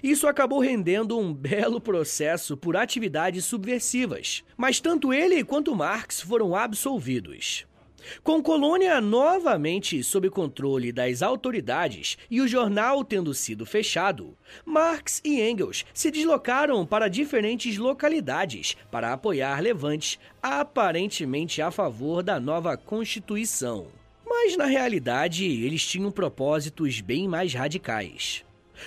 Isso 0.01 0.27
acabou 0.27 0.59
rendendo 0.59 1.17
um 1.17 1.33
belo 1.33 1.79
processo 1.79 2.57
por 2.57 2.75
atividades 2.75 3.45
subversivas, 3.45 4.43
mas 4.57 4.79
tanto 4.79 5.13
ele 5.13 5.43
quanto 5.43 5.75
Marx 5.75 6.21
foram 6.21 6.55
absolvidos. 6.55 7.65
Com 8.23 8.41
Colônia 8.41 8.99
novamente 9.01 10.03
sob 10.03 10.29
controle 10.29 10.91
das 10.91 11.21
autoridades 11.21 12.17
e 12.29 12.41
o 12.41 12.47
jornal 12.47 13.03
tendo 13.03 13.33
sido 13.33 13.65
fechado, 13.65 14.35
Marx 14.65 15.21
e 15.23 15.41
Engels 15.41 15.85
se 15.93 16.11
deslocaram 16.11 16.85
para 16.85 17.07
diferentes 17.07 17.77
localidades 17.77 18.75
para 18.91 19.13
apoiar 19.13 19.61
levantes 19.61 20.19
aparentemente 20.41 21.61
a 21.61 21.71
favor 21.71 22.23
da 22.23 22.39
nova 22.39 22.77
Constituição. 22.77 23.87
Mas 24.25 24.55
na 24.55 24.65
realidade, 24.65 25.45
eles 25.45 25.85
tinham 25.85 26.11
propósitos 26.11 27.01
bem 27.01 27.27
mais 27.27 27.53
radicais. 27.53 28.45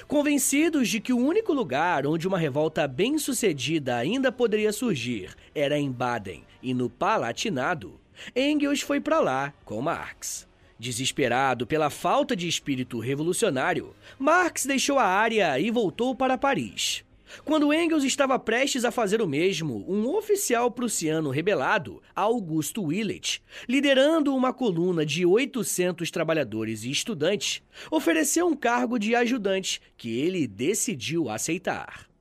Convencidos 0.08 0.88
de 0.88 1.00
que 1.00 1.12
o 1.12 1.18
único 1.18 1.52
lugar 1.52 2.06
onde 2.06 2.26
uma 2.26 2.38
revolta 2.38 2.88
bem-sucedida 2.88 3.96
ainda 3.96 4.32
poderia 4.32 4.72
surgir 4.72 5.34
era 5.54 5.78
em 5.78 5.90
Baden 5.90 6.44
e 6.62 6.72
no 6.72 6.88
Palatinado, 6.88 8.00
Engels 8.34 8.80
foi 8.80 9.00
para 9.00 9.20
lá 9.20 9.52
com 9.64 9.80
Marx. 9.80 10.48
Desesperado 10.78 11.66
pela 11.66 11.90
falta 11.90 12.34
de 12.34 12.48
espírito 12.48 12.98
revolucionário, 12.98 13.94
Marx 14.18 14.66
deixou 14.66 14.98
a 14.98 15.04
área 15.04 15.58
e 15.58 15.70
voltou 15.70 16.14
para 16.14 16.36
Paris. 16.36 17.04
Quando 17.44 17.72
Engels 17.72 18.04
estava 18.04 18.38
prestes 18.38 18.84
a 18.84 18.90
fazer 18.90 19.22
o 19.22 19.28
mesmo, 19.28 19.84
um 19.88 20.14
oficial 20.14 20.70
prussiano 20.70 21.30
rebelado, 21.30 22.02
Augusto 22.14 22.82
Willet, 22.82 23.42
liderando 23.68 24.34
uma 24.34 24.52
coluna 24.52 25.06
de 25.06 25.24
800 25.24 26.10
trabalhadores 26.10 26.84
e 26.84 26.90
estudantes, 26.90 27.62
ofereceu 27.90 28.46
um 28.46 28.56
cargo 28.56 28.98
de 28.98 29.14
ajudante 29.14 29.80
que 29.96 30.20
ele 30.20 30.46
decidiu 30.46 31.28
aceitar. 31.28 32.11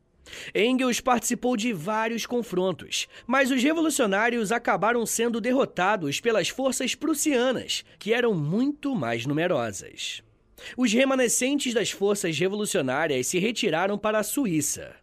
Engels 0.55 0.99
participou 0.99 1.57
de 1.57 1.73
vários 1.73 2.25
confrontos, 2.25 3.07
mas 3.25 3.51
os 3.51 3.61
revolucionários 3.61 4.51
acabaram 4.51 5.05
sendo 5.05 5.41
derrotados 5.41 6.19
pelas 6.19 6.49
forças 6.49 6.95
prussianas, 6.95 7.83
que 7.99 8.13
eram 8.13 8.33
muito 8.33 8.95
mais 8.95 9.25
numerosas. 9.25 10.23
Os 10.77 10.93
remanescentes 10.93 11.73
das 11.73 11.91
forças 11.91 12.37
revolucionárias 12.37 13.27
se 13.27 13.39
retiraram 13.39 13.97
para 13.97 14.19
a 14.19 14.23
Suíça. 14.23 14.95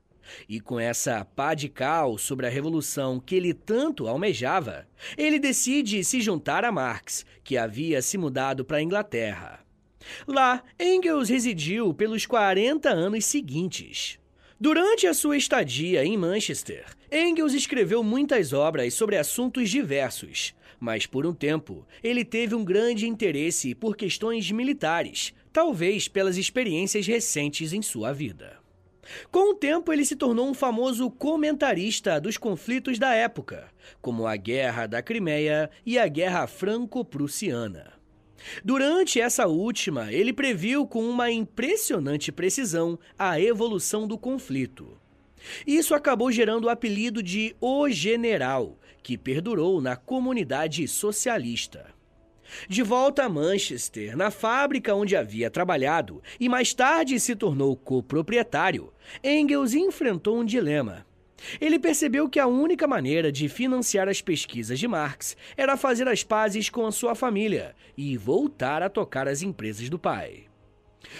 E 0.48 0.60
com 0.60 0.78
essa 0.78 1.24
pá 1.24 1.54
de 1.54 1.68
cal 1.68 2.18
sobre 2.18 2.46
a 2.46 2.50
revolução 2.50 3.18
que 3.18 3.34
ele 3.34 3.54
tanto 3.54 4.06
almejava, 4.06 4.86
ele 5.16 5.38
decide 5.38 6.04
se 6.04 6.20
juntar 6.20 6.64
a 6.64 6.72
Marx, 6.72 7.24
que 7.42 7.56
havia 7.56 8.02
se 8.02 8.18
mudado 8.18 8.64
para 8.64 8.76
a 8.76 8.82
Inglaterra. 8.82 9.60
Lá, 10.26 10.62
Engels 10.78 11.28
residiu 11.28 11.92
pelos 11.92 12.26
40 12.26 12.88
anos 12.88 13.24
seguintes. 13.24 14.18
Durante 14.60 15.06
a 15.06 15.14
sua 15.14 15.36
estadia 15.36 16.04
em 16.04 16.16
Manchester, 16.16 16.84
Engels 17.12 17.54
escreveu 17.54 18.02
muitas 18.02 18.52
obras 18.52 18.92
sobre 18.92 19.16
assuntos 19.16 19.70
diversos, 19.70 20.52
mas 20.80 21.06
por 21.06 21.24
um 21.24 21.32
tempo 21.32 21.86
ele 22.02 22.24
teve 22.24 22.56
um 22.56 22.64
grande 22.64 23.06
interesse 23.06 23.72
por 23.72 23.96
questões 23.96 24.50
militares, 24.50 25.32
talvez 25.52 26.08
pelas 26.08 26.36
experiências 26.36 27.06
recentes 27.06 27.72
em 27.72 27.80
sua 27.82 28.12
vida. 28.12 28.58
Com 29.30 29.52
o 29.52 29.54
tempo, 29.54 29.92
ele 29.92 30.04
se 30.04 30.16
tornou 30.16 30.48
um 30.48 30.54
famoso 30.54 31.08
comentarista 31.08 32.20
dos 32.20 32.36
conflitos 32.36 32.98
da 32.98 33.14
época, 33.14 33.68
como 34.02 34.26
a 34.26 34.34
Guerra 34.34 34.88
da 34.88 35.00
Crimeia 35.00 35.70
e 35.86 36.00
a 36.00 36.08
Guerra 36.08 36.48
Franco-Prussiana. 36.48 37.97
Durante 38.64 39.20
essa 39.20 39.46
última, 39.46 40.12
ele 40.12 40.32
previu 40.32 40.86
com 40.86 41.02
uma 41.02 41.30
impressionante 41.30 42.30
precisão 42.30 42.98
a 43.18 43.40
evolução 43.40 44.06
do 44.06 44.16
conflito. 44.16 44.98
Isso 45.66 45.94
acabou 45.94 46.30
gerando 46.30 46.64
o 46.64 46.68
apelido 46.68 47.22
de 47.22 47.54
O 47.60 47.88
General, 47.88 48.78
que 49.02 49.16
perdurou 49.16 49.80
na 49.80 49.96
comunidade 49.96 50.86
socialista. 50.88 51.86
De 52.68 52.82
volta 52.82 53.24
a 53.24 53.28
Manchester, 53.28 54.16
na 54.16 54.30
fábrica 54.30 54.94
onde 54.94 55.14
havia 55.14 55.50
trabalhado 55.50 56.22
e 56.40 56.48
mais 56.48 56.72
tarde 56.72 57.20
se 57.20 57.36
tornou 57.36 57.76
coproprietário, 57.76 58.92
Engels 59.22 59.74
enfrentou 59.74 60.38
um 60.38 60.44
dilema. 60.44 61.06
Ele 61.60 61.78
percebeu 61.78 62.28
que 62.28 62.40
a 62.40 62.46
única 62.46 62.86
maneira 62.86 63.30
de 63.30 63.48
financiar 63.48 64.08
as 64.08 64.20
pesquisas 64.20 64.78
de 64.78 64.88
Marx 64.88 65.36
era 65.56 65.76
fazer 65.76 66.08
as 66.08 66.22
pazes 66.24 66.68
com 66.68 66.86
a 66.86 66.92
sua 66.92 67.14
família 67.14 67.74
e 67.96 68.16
voltar 68.16 68.82
a 68.82 68.90
tocar 68.90 69.28
as 69.28 69.42
empresas 69.42 69.88
do 69.88 69.98
pai. 69.98 70.44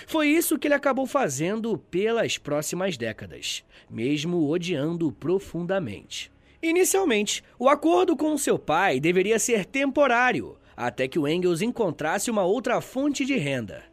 Foi 0.07 0.29
isso 0.29 0.59
que 0.59 0.67
ele 0.67 0.75
acabou 0.75 1.07
fazendo 1.07 1.79
pelas 1.79 2.37
próximas 2.37 2.97
décadas, 2.97 3.65
mesmo 3.89 4.49
odiando 4.49 5.13
profundamente. 5.13 6.31
Inicialmente, 6.61 7.43
o 7.59 7.69
acordo 7.69 8.17
com 8.17 8.37
seu 8.37 8.59
pai 8.59 8.99
deveria 8.99 9.39
ser 9.39 9.65
temporário, 9.65 10.57
até 10.77 11.07
que 11.07 11.19
o 11.19 11.27
Engels 11.27 11.63
encontrasse 11.63 12.31
uma 12.31 12.45
outra 12.45 12.81
fonte 12.81 13.25
de 13.25 13.37
renda. 13.37 13.85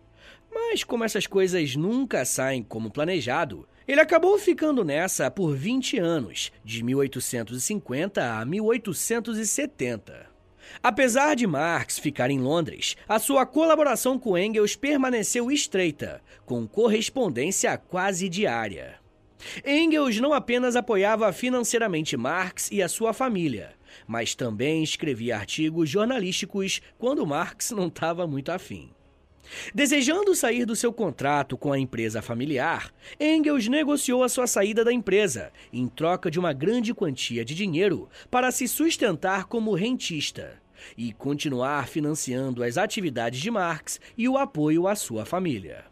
Mas 0.51 0.83
como 0.83 1.03
essas 1.03 1.27
coisas 1.27 1.75
nunca 1.75 2.25
saem 2.25 2.63
como 2.63 2.89
planejado, 2.89 3.67
ele 3.87 4.01
acabou 4.01 4.37
ficando 4.39 4.83
nessa 4.83 5.29
por 5.29 5.55
20 5.55 5.97
anos, 5.99 6.51
de 6.63 6.83
1850 6.83 8.39
a 8.39 8.43
1870. 8.45 10.27
Apesar 10.81 11.35
de 11.35 11.45
Marx 11.45 11.99
ficar 11.99 12.31
em 12.31 12.39
Londres, 12.39 12.95
a 13.07 13.19
sua 13.19 13.45
colaboração 13.45 14.17
com 14.17 14.37
Engels 14.37 14.75
permaneceu 14.75 15.51
estreita, 15.51 16.21
com 16.45 16.67
correspondência 16.67 17.77
quase 17.77 18.27
diária. 18.27 18.99
Engels 19.63 20.19
não 20.19 20.33
apenas 20.33 20.75
apoiava 20.75 21.31
financeiramente 21.31 22.17
Marx 22.17 22.71
e 22.71 22.81
a 22.81 22.89
sua 22.89 23.13
família, 23.13 23.73
mas 24.07 24.33
também 24.33 24.83
escrevia 24.83 25.37
artigos 25.37 25.89
jornalísticos 25.89 26.81
quando 26.97 27.25
Marx 27.25 27.71
não 27.71 27.87
estava 27.87 28.25
muito 28.25 28.51
afim. 28.51 28.94
Desejando 29.73 30.35
sair 30.35 30.65
do 30.65 30.75
seu 30.75 30.91
contrato 30.91 31.57
com 31.57 31.71
a 31.71 31.79
empresa 31.79 32.21
familiar, 32.21 32.93
Engels 33.19 33.67
negociou 33.67 34.23
a 34.23 34.29
sua 34.29 34.47
saída 34.47 34.83
da 34.83 34.91
empresa 34.91 35.51
em 35.71 35.87
troca 35.87 36.31
de 36.31 36.39
uma 36.39 36.53
grande 36.53 36.93
quantia 36.93 37.45
de 37.45 37.53
dinheiro 37.53 38.09
para 38.29 38.51
se 38.51 38.67
sustentar 38.67 39.45
como 39.45 39.73
rentista 39.73 40.59
e 40.97 41.13
continuar 41.13 41.87
financiando 41.87 42.63
as 42.63 42.77
atividades 42.77 43.39
de 43.39 43.49
Marx 43.49 43.99
e 44.17 44.27
o 44.27 44.37
apoio 44.37 44.87
à 44.87 44.95
sua 44.95 45.25
família. 45.25 45.85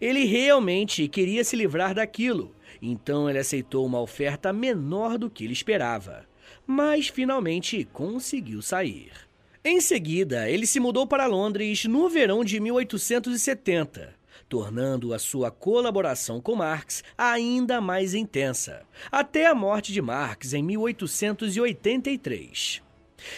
Ele 0.00 0.24
realmente 0.24 1.06
queria 1.06 1.44
se 1.44 1.54
livrar 1.54 1.94
daquilo, 1.94 2.54
então 2.80 3.28
ele 3.28 3.38
aceitou 3.38 3.84
uma 3.84 4.00
oferta 4.00 4.52
menor 4.52 5.18
do 5.18 5.28
que 5.28 5.44
ele 5.44 5.52
esperava, 5.52 6.26
mas 6.66 7.08
finalmente 7.08 7.84
conseguiu 7.92 8.62
sair. 8.62 9.25
Em 9.68 9.80
seguida, 9.80 10.48
ele 10.48 10.64
se 10.64 10.78
mudou 10.78 11.08
para 11.08 11.26
Londres 11.26 11.86
no 11.86 12.08
verão 12.08 12.44
de 12.44 12.60
1870, 12.60 14.14
tornando 14.48 15.12
a 15.12 15.18
sua 15.18 15.50
colaboração 15.50 16.40
com 16.40 16.54
Marx 16.54 17.02
ainda 17.18 17.80
mais 17.80 18.14
intensa, 18.14 18.84
até 19.10 19.46
a 19.46 19.56
morte 19.56 19.92
de 19.92 20.00
Marx 20.00 20.52
em 20.52 20.62
1883. 20.62 22.80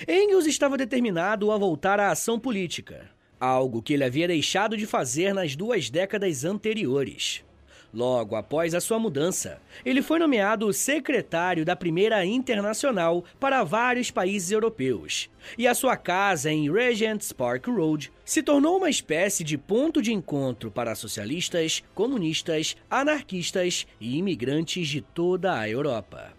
Engels 0.06 0.44
estava 0.44 0.76
determinado 0.76 1.50
a 1.50 1.56
voltar 1.56 1.98
à 1.98 2.10
ação 2.10 2.38
política, 2.38 3.08
algo 3.40 3.80
que 3.80 3.94
ele 3.94 4.04
havia 4.04 4.28
deixado 4.28 4.76
de 4.76 4.84
fazer 4.84 5.32
nas 5.32 5.56
duas 5.56 5.88
décadas 5.88 6.44
anteriores. 6.44 7.42
Logo 7.92 8.36
após 8.36 8.74
a 8.74 8.80
sua 8.80 8.98
mudança, 8.98 9.62
ele 9.82 10.02
foi 10.02 10.18
nomeado 10.18 10.70
secretário 10.74 11.64
da 11.64 11.74
Primeira 11.74 12.24
Internacional 12.24 13.24
para 13.40 13.64
vários 13.64 14.10
países 14.10 14.50
europeus, 14.50 15.30
e 15.56 15.66
a 15.66 15.74
sua 15.74 15.96
casa 15.96 16.50
em 16.50 16.70
Regent's 16.70 17.32
Park 17.32 17.66
Road 17.66 18.12
se 18.26 18.42
tornou 18.42 18.76
uma 18.76 18.90
espécie 18.90 19.42
de 19.42 19.56
ponto 19.56 20.02
de 20.02 20.12
encontro 20.12 20.70
para 20.70 20.94
socialistas, 20.94 21.82
comunistas, 21.94 22.76
anarquistas 22.90 23.86
e 23.98 24.18
imigrantes 24.18 24.86
de 24.86 25.00
toda 25.00 25.58
a 25.58 25.66
Europa. 25.66 26.34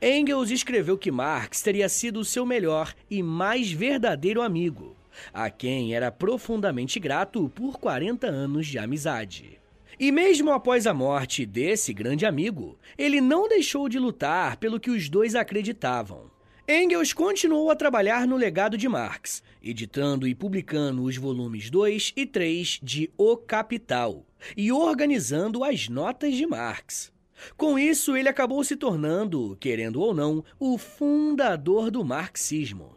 Engels 0.00 0.50
escreveu 0.50 0.98
que 0.98 1.10
Marx 1.10 1.62
teria 1.62 1.88
sido 1.88 2.24
seu 2.24 2.44
melhor 2.44 2.94
e 3.10 3.22
mais 3.22 3.72
verdadeiro 3.72 4.42
amigo, 4.42 4.94
a 5.32 5.48
quem 5.48 5.94
era 5.94 6.10
profundamente 6.10 7.00
grato 7.00 7.50
por 7.54 7.78
40 7.78 8.26
anos 8.26 8.66
de 8.66 8.78
amizade. 8.78 9.58
E 9.98 10.12
mesmo 10.12 10.52
após 10.52 10.86
a 10.86 10.92
morte 10.92 11.46
desse 11.46 11.94
grande 11.94 12.26
amigo, 12.26 12.78
ele 12.98 13.20
não 13.20 13.48
deixou 13.48 13.88
de 13.88 13.98
lutar 13.98 14.58
pelo 14.58 14.78
que 14.78 14.90
os 14.90 15.08
dois 15.08 15.34
acreditavam. 15.34 16.30
Engels 16.68 17.12
continuou 17.12 17.70
a 17.70 17.76
trabalhar 17.76 18.26
no 18.26 18.36
legado 18.36 18.76
de 18.76 18.88
Marx, 18.88 19.42
editando 19.62 20.26
e 20.26 20.34
publicando 20.34 21.04
os 21.04 21.16
volumes 21.16 21.70
2 21.70 22.12
e 22.16 22.26
3 22.26 22.80
de 22.82 23.10
O 23.16 23.36
Capital 23.36 24.26
e 24.56 24.70
organizando 24.70 25.64
as 25.64 25.88
notas 25.88 26.34
de 26.34 26.46
Marx. 26.46 27.12
Com 27.56 27.78
isso, 27.78 28.16
ele 28.16 28.28
acabou 28.28 28.64
se 28.64 28.76
tornando, 28.76 29.56
querendo 29.60 30.00
ou 30.00 30.12
não, 30.12 30.44
o 30.58 30.76
fundador 30.76 31.90
do 31.90 32.04
marxismo. 32.04 32.95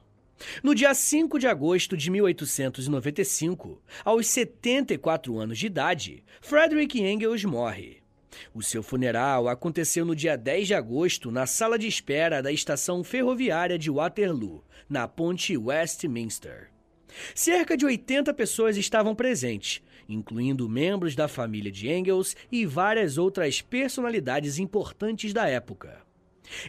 No 0.63 0.73
dia 0.73 0.93
5 0.93 1.37
de 1.37 1.47
agosto 1.47 1.97
de 1.97 2.09
1895, 2.09 3.81
aos 4.03 4.27
74 4.27 5.37
anos 5.37 5.57
de 5.57 5.67
idade, 5.67 6.23
Frederick 6.41 6.99
Engels 7.01 7.43
morre. 7.43 8.01
O 8.53 8.61
seu 8.61 8.81
funeral 8.81 9.47
aconteceu 9.47 10.05
no 10.05 10.15
dia 10.15 10.37
10 10.37 10.67
de 10.67 10.73
agosto 10.73 11.31
na 11.31 11.45
sala 11.45 11.77
de 11.77 11.87
espera 11.87 12.41
da 12.41 12.51
estação 12.51 13.03
ferroviária 13.03 13.77
de 13.77 13.89
Waterloo, 13.89 14.63
na 14.87 15.07
ponte 15.07 15.57
Westminster. 15.57 16.69
Cerca 17.33 17.75
de 17.75 17.85
80 17.85 18.33
pessoas 18.33 18.77
estavam 18.77 19.15
presentes, 19.15 19.81
incluindo 20.07 20.69
membros 20.69 21.15
da 21.15 21.27
família 21.27 21.71
de 21.71 21.89
Engels 21.89 22.35
e 22.51 22.65
várias 22.65 23.17
outras 23.17 23.61
personalidades 23.61 24.57
importantes 24.57 25.33
da 25.33 25.47
época. 25.47 26.08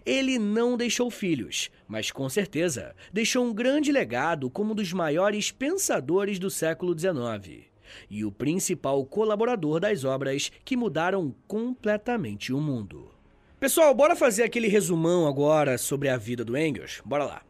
Ele 0.04 0.38
não 0.38 0.76
deixou 0.76 1.10
filhos, 1.10 1.70
mas 1.88 2.10
com 2.10 2.28
certeza 2.28 2.94
deixou 3.12 3.44
um 3.44 3.52
grande 3.52 3.92
legado 3.92 4.50
como 4.50 4.72
um 4.72 4.74
dos 4.74 4.92
maiores 4.92 5.50
pensadores 5.50 6.38
do 6.38 6.50
século 6.50 6.98
XIX 6.98 7.70
e 8.08 8.24
o 8.24 8.30
principal 8.30 9.04
colaborador 9.04 9.80
das 9.80 10.04
obras 10.04 10.50
que 10.64 10.76
mudaram 10.76 11.34
completamente 11.46 12.52
o 12.52 12.60
mundo. 12.60 13.10
Pessoal, 13.58 13.94
bora 13.94 14.16
fazer 14.16 14.42
aquele 14.42 14.68
resumão 14.68 15.26
agora 15.26 15.76
sobre 15.76 16.08
a 16.08 16.16
vida 16.16 16.44
do 16.44 16.56
Engels? 16.56 17.02
Bora 17.04 17.24
lá. 17.24 17.42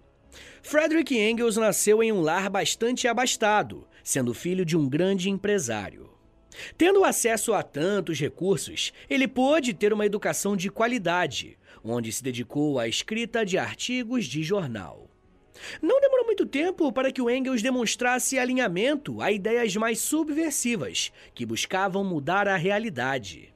Frederick 0.62 1.16
Engels 1.16 1.57
nasceu 1.57 2.03
em 2.03 2.12
um 2.12 2.21
lar 2.21 2.51
bastante 2.51 3.07
abastado, 3.07 3.87
sendo 4.03 4.35
filho 4.35 4.64
de 4.64 4.77
um 4.77 4.88
grande 4.88 5.31
empresário. 5.31 6.10
Tendo 6.76 7.04
acesso 7.04 7.52
a 7.54 7.62
tantos 7.62 8.18
recursos, 8.18 8.92
ele 9.08 9.28
pôde 9.28 9.72
ter 9.72 9.92
uma 9.92 10.06
educação 10.06 10.56
de 10.56 10.70
qualidade, 10.70 11.56
onde 11.84 12.12
se 12.12 12.22
dedicou 12.22 12.78
à 12.78 12.88
escrita 12.88 13.44
de 13.44 13.56
artigos 13.58 14.26
de 14.26 14.42
jornal. 14.42 15.08
Não 15.82 16.00
demorou 16.00 16.26
muito 16.26 16.46
tempo 16.46 16.90
para 16.92 17.12
que 17.12 17.20
o 17.20 17.30
Engels 17.30 17.62
demonstrasse 17.62 18.38
alinhamento 18.38 19.20
a 19.20 19.30
ideias 19.30 19.76
mais 19.76 20.00
subversivas 20.00 21.12
que 21.34 21.44
buscavam 21.44 22.02
mudar 22.02 22.48
a 22.48 22.56
realidade. 22.56 23.49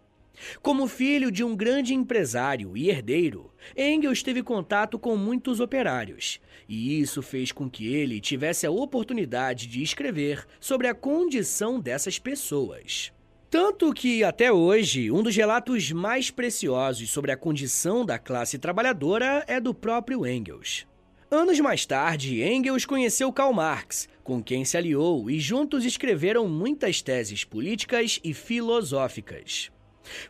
Como 0.62 0.86
filho 0.88 1.30
de 1.30 1.44
um 1.44 1.56
grande 1.56 1.94
empresário 1.94 2.76
e 2.76 2.90
herdeiro, 2.90 3.52
Engels 3.76 4.22
teve 4.22 4.42
contato 4.42 4.98
com 4.98 5.16
muitos 5.16 5.60
operários, 5.60 6.40
e 6.68 7.00
isso 7.00 7.22
fez 7.22 7.52
com 7.52 7.68
que 7.68 7.86
ele 7.94 8.20
tivesse 8.20 8.66
a 8.66 8.70
oportunidade 8.70 9.66
de 9.66 9.82
escrever 9.82 10.46
sobre 10.60 10.88
a 10.88 10.94
condição 10.94 11.80
dessas 11.80 12.18
pessoas. 12.18 13.12
Tanto 13.50 13.92
que, 13.92 14.24
até 14.24 14.50
hoje, 14.50 15.12
um 15.12 15.22
dos 15.22 15.36
relatos 15.36 15.92
mais 15.92 16.28
preciosos 16.28 17.08
sobre 17.10 17.30
a 17.30 17.36
condição 17.36 18.04
da 18.04 18.18
classe 18.18 18.58
trabalhadora 18.58 19.44
é 19.46 19.60
do 19.60 19.72
próprio 19.72 20.26
Engels. 20.26 20.86
Anos 21.30 21.58
mais 21.60 21.86
tarde, 21.86 22.42
Engels 22.42 22.84
conheceu 22.84 23.32
Karl 23.32 23.52
Marx, 23.52 24.08
com 24.22 24.42
quem 24.42 24.64
se 24.64 24.76
aliou 24.76 25.30
e 25.30 25.38
juntos 25.38 25.84
escreveram 25.84 26.48
muitas 26.48 27.00
teses 27.00 27.44
políticas 27.44 28.18
e 28.24 28.34
filosóficas. 28.34 29.70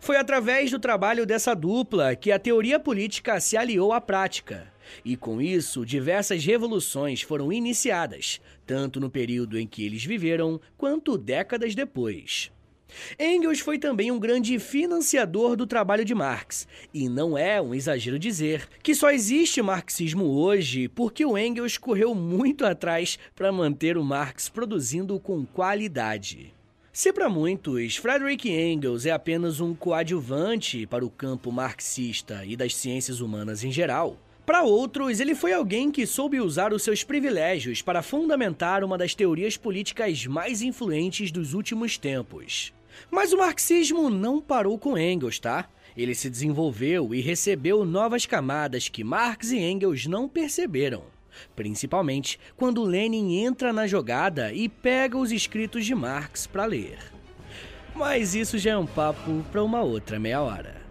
Foi 0.01 0.17
através 0.17 0.71
do 0.71 0.79
trabalho 0.79 1.27
dessa 1.27 1.55
dupla 1.55 2.15
que 2.15 2.31
a 2.31 2.39
teoria 2.39 2.79
política 2.79 3.41
se 3.41 3.57
aliou 3.57 3.93
à 3.93 4.01
prática, 4.01 4.73
e 5.05 5.17
com 5.17 5.41
isso 5.41 5.85
diversas 5.85 6.45
revoluções 6.45 7.23
foram 7.23 7.53
iniciadas, 7.53 8.41
tanto 8.67 9.01
no 9.01 9.11
período 9.11 9.59
em 9.59 9.67
que 9.67 9.85
eles 9.85 10.05
viveram 10.05 10.61
quanto 10.77 11.19
décadas 11.19 11.75
depois. 11.75 12.51
Engels 13.19 13.61
foi 13.61 13.79
também 13.79 14.11
um 14.11 14.19
grande 14.19 14.59
financiador 14.59 15.57
do 15.57 15.67
trabalho 15.67 16.05
de 16.05 16.15
Marx, 16.15 16.67
e 16.93 17.09
não 17.09 17.37
é 17.37 17.61
um 17.61 17.75
exagero 17.75 18.19
dizer 18.19 18.69
que 18.83 18.95
só 18.95 19.11
existe 19.11 19.61
marxismo 19.61 20.25
hoje 20.27 20.89
porque 20.89 21.25
o 21.25 21.37
Engels 21.37 21.77
correu 21.77 22.15
muito 22.15 22.65
atrás 22.65 23.19
para 23.35 23.51
manter 23.51 23.97
o 23.97 24.05
Marx 24.05 24.49
produzindo 24.49 25.19
com 25.19 25.45
qualidade. 25.45 26.55
Se 26.97 27.13
para 27.13 27.29
muitos 27.29 27.97
Frederick 27.97 28.49
Engels 28.49 29.05
é 29.05 29.11
apenas 29.11 29.59
um 29.59 29.75
coadjuvante 29.75 30.87
para 30.87 31.05
o 31.05 31.11
campo 31.11 31.51
marxista 31.51 32.45
e 32.45 32.55
das 32.55 32.77
ciências 32.77 33.21
humanas 33.21 33.65
em 33.65 33.73
geral, 33.73 34.17
para 34.47 34.63
outros, 34.63 35.19
ele 35.19 35.35
foi 35.35 35.53
alguém 35.53 35.91
que 35.91 36.07
soube 36.07 36.41
usar 36.41 36.73
os 36.73 36.85
seus 36.85 37.03
privilégios 37.03 37.83
para 37.83 38.01
fundamentar 38.01 38.85
uma 38.85 38.97
das 38.97 39.13
teorias 39.13 39.57
políticas 39.57 40.25
mais 40.25 40.63
influentes 40.63 41.33
dos 41.33 41.53
últimos 41.53 41.99
tempos. 41.99 42.73
Mas 43.11 43.33
o 43.33 43.39
marxismo 43.39 44.09
não 44.09 44.41
parou 44.41 44.79
com 44.79 44.97
Engels, 44.97 45.41
tá? 45.41 45.69
Ele 45.97 46.15
se 46.15 46.31
desenvolveu 46.31 47.13
e 47.13 47.21
recebeu 47.21 47.85
novas 47.85 48.25
camadas 48.25 48.89
que 48.89 49.03
Marx 49.03 49.51
e 49.51 49.59
Engels 49.59 50.07
não 50.07 50.29
perceberam 50.29 51.14
principalmente 51.55 52.39
quando 52.57 52.83
Lenin 52.83 53.39
entra 53.45 53.73
na 53.73 53.87
jogada 53.87 54.53
e 54.53 54.69
pega 54.69 55.19
os 55.19 55.33
escritos 55.33 55.85
de 55.85 55.95
Marx 55.95 56.47
para 56.47 56.65
ler. 56.65 56.99
Mas 57.95 58.35
isso 58.35 58.59
já 58.59 58.73
é 58.73 58.77
um 58.77 58.87
papo 58.87 59.45
para 59.53 59.63
uma 59.63 59.83
outra 59.83 60.19
meia 60.19 60.43
hora. 60.43 60.85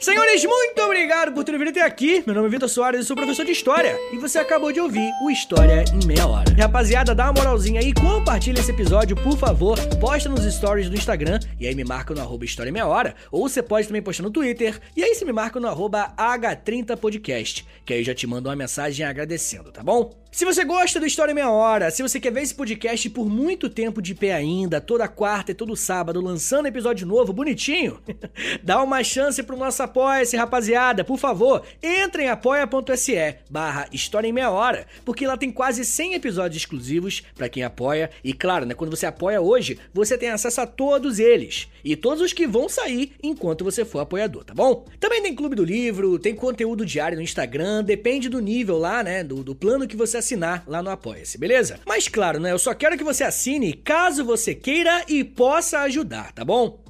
Senhor 0.00 0.19
Senhores, 0.30 0.44
muito 0.44 0.80
obrigado 0.82 1.32
por 1.32 1.42
terem 1.42 1.58
vindo 1.58 1.70
até 1.70 1.82
aqui. 1.82 2.22
Meu 2.24 2.34
nome 2.36 2.46
é 2.46 2.50
Vitor 2.50 2.68
Soares 2.68 3.00
e 3.00 3.04
sou 3.04 3.16
professor 3.16 3.44
de 3.44 3.50
História. 3.50 3.98
E 4.12 4.16
você 4.16 4.38
acabou 4.38 4.70
de 4.70 4.78
ouvir 4.78 5.10
o 5.24 5.28
História 5.28 5.84
em 5.92 6.06
Meia 6.06 6.24
Hora. 6.24 6.54
Rapaziada, 6.56 7.14
dá 7.14 7.24
uma 7.24 7.32
moralzinha 7.32 7.80
aí, 7.80 7.92
compartilha 7.92 8.60
esse 8.60 8.70
episódio, 8.70 9.16
por 9.16 9.36
favor. 9.36 9.76
Posta 9.98 10.28
nos 10.28 10.44
stories 10.44 10.88
do 10.88 10.94
Instagram 10.94 11.40
e 11.58 11.66
aí 11.66 11.74
me 11.74 11.82
marca 11.82 12.14
no 12.14 12.20
arroba 12.20 12.44
História 12.44 12.70
em 12.70 12.72
Meia 12.72 12.86
Hora. 12.86 13.16
Ou 13.32 13.48
você 13.48 13.60
pode 13.60 13.88
também 13.88 14.02
postar 14.02 14.22
no 14.22 14.30
Twitter 14.30 14.78
e 14.96 15.02
aí 15.02 15.14
você 15.14 15.24
me 15.24 15.32
marca 15.32 15.58
no 15.58 15.66
arroba 15.66 16.14
H30podcast, 16.16 17.64
que 17.84 17.92
aí 17.92 18.00
eu 18.00 18.04
já 18.04 18.14
te 18.14 18.26
mando 18.28 18.48
uma 18.48 18.54
mensagem 18.54 19.04
agradecendo, 19.04 19.72
tá 19.72 19.82
bom? 19.82 20.12
Se 20.32 20.44
você 20.44 20.64
gosta 20.64 21.00
do 21.00 21.06
História 21.06 21.32
em 21.32 21.34
Meia 21.34 21.50
Hora, 21.50 21.90
se 21.90 22.04
você 22.04 22.20
quer 22.20 22.32
ver 22.32 22.42
esse 22.42 22.54
podcast 22.54 23.10
por 23.10 23.28
muito 23.28 23.68
tempo 23.68 24.00
de 24.00 24.14
pé 24.14 24.32
ainda, 24.32 24.80
toda 24.80 25.08
quarta 25.08 25.50
e 25.50 25.54
todo 25.54 25.74
sábado, 25.74 26.20
lançando 26.20 26.66
episódio 26.66 27.04
novo, 27.04 27.32
bonitinho, 27.32 28.00
dá 28.62 28.80
uma 28.80 29.02
chance 29.02 29.42
pro 29.42 29.56
nosso 29.56 29.82
apoia-se, 30.20 30.36
rapaziada. 30.36 31.04
Por 31.04 31.18
favor, 31.18 31.62
entre 31.82 32.24
em 32.24 32.28
apoia.se 32.28 33.36
barra 33.48 33.88
História 33.92 34.28
em 34.28 34.32
Meia 34.32 34.50
Hora, 34.50 34.86
porque 35.04 35.26
lá 35.26 35.36
tem 35.36 35.50
quase 35.50 35.84
100 35.84 36.14
episódios 36.14 36.62
exclusivos 36.62 37.22
para 37.34 37.48
quem 37.48 37.62
apoia. 37.62 38.10
E 38.22 38.32
claro, 38.32 38.66
né, 38.66 38.74
quando 38.74 38.94
você 38.94 39.06
apoia 39.06 39.40
hoje, 39.40 39.78
você 39.92 40.16
tem 40.16 40.30
acesso 40.30 40.60
a 40.60 40.66
todos 40.66 41.18
eles. 41.18 41.68
E 41.84 41.96
todos 41.96 42.22
os 42.22 42.32
que 42.32 42.46
vão 42.46 42.68
sair 42.68 43.12
enquanto 43.22 43.64
você 43.64 43.84
for 43.84 44.00
apoiador, 44.00 44.44
tá 44.44 44.54
bom? 44.54 44.86
Também 44.98 45.22
tem 45.22 45.34
Clube 45.34 45.56
do 45.56 45.64
Livro, 45.64 46.18
tem 46.18 46.34
conteúdo 46.34 46.84
diário 46.84 47.16
no 47.16 47.22
Instagram, 47.22 47.82
depende 47.82 48.28
do 48.28 48.40
nível 48.40 48.78
lá, 48.78 49.02
né, 49.02 49.24
do, 49.24 49.42
do 49.42 49.54
plano 49.54 49.88
que 49.88 49.96
você 49.96 50.18
assinar 50.18 50.64
lá 50.66 50.82
no 50.82 50.90
Apoia-se, 50.90 51.38
beleza? 51.38 51.80
Mas 51.86 52.08
claro, 52.08 52.40
né? 52.40 52.52
Eu 52.52 52.58
só 52.58 52.74
quero 52.74 52.98
que 52.98 53.04
você 53.04 53.24
assine 53.24 53.72
caso 53.72 54.24
você 54.24 54.54
queira 54.54 55.04
e 55.08 55.24
possa 55.24 55.80
ajudar, 55.80 56.32
tá 56.32 56.44
bom? 56.44 56.89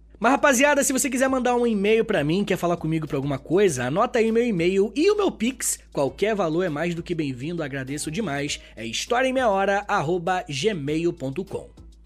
Mas 0.21 0.31
rapaziada, 0.33 0.83
se 0.83 0.93
você 0.93 1.09
quiser 1.09 1.27
mandar 1.27 1.55
um 1.55 1.65
e-mail 1.65 2.05
para 2.05 2.23
mim, 2.23 2.45
quer 2.45 2.55
falar 2.55 2.77
comigo 2.77 3.07
pra 3.07 3.17
alguma 3.17 3.39
coisa, 3.39 3.85
anota 3.85 4.19
aí 4.19 4.31
meu 4.31 4.45
e-mail 4.45 4.93
e 4.95 5.09
o 5.09 5.17
meu 5.17 5.31
Pix. 5.31 5.79
Qualquer 5.91 6.35
valor 6.35 6.61
é 6.61 6.69
mais 6.69 6.93
do 6.93 7.01
que 7.01 7.15
bem-vindo, 7.15 7.63
agradeço 7.63 8.11
demais. 8.11 8.61
É 8.75 8.85
historiaemmeiahora@gmail.com. 8.85 11.80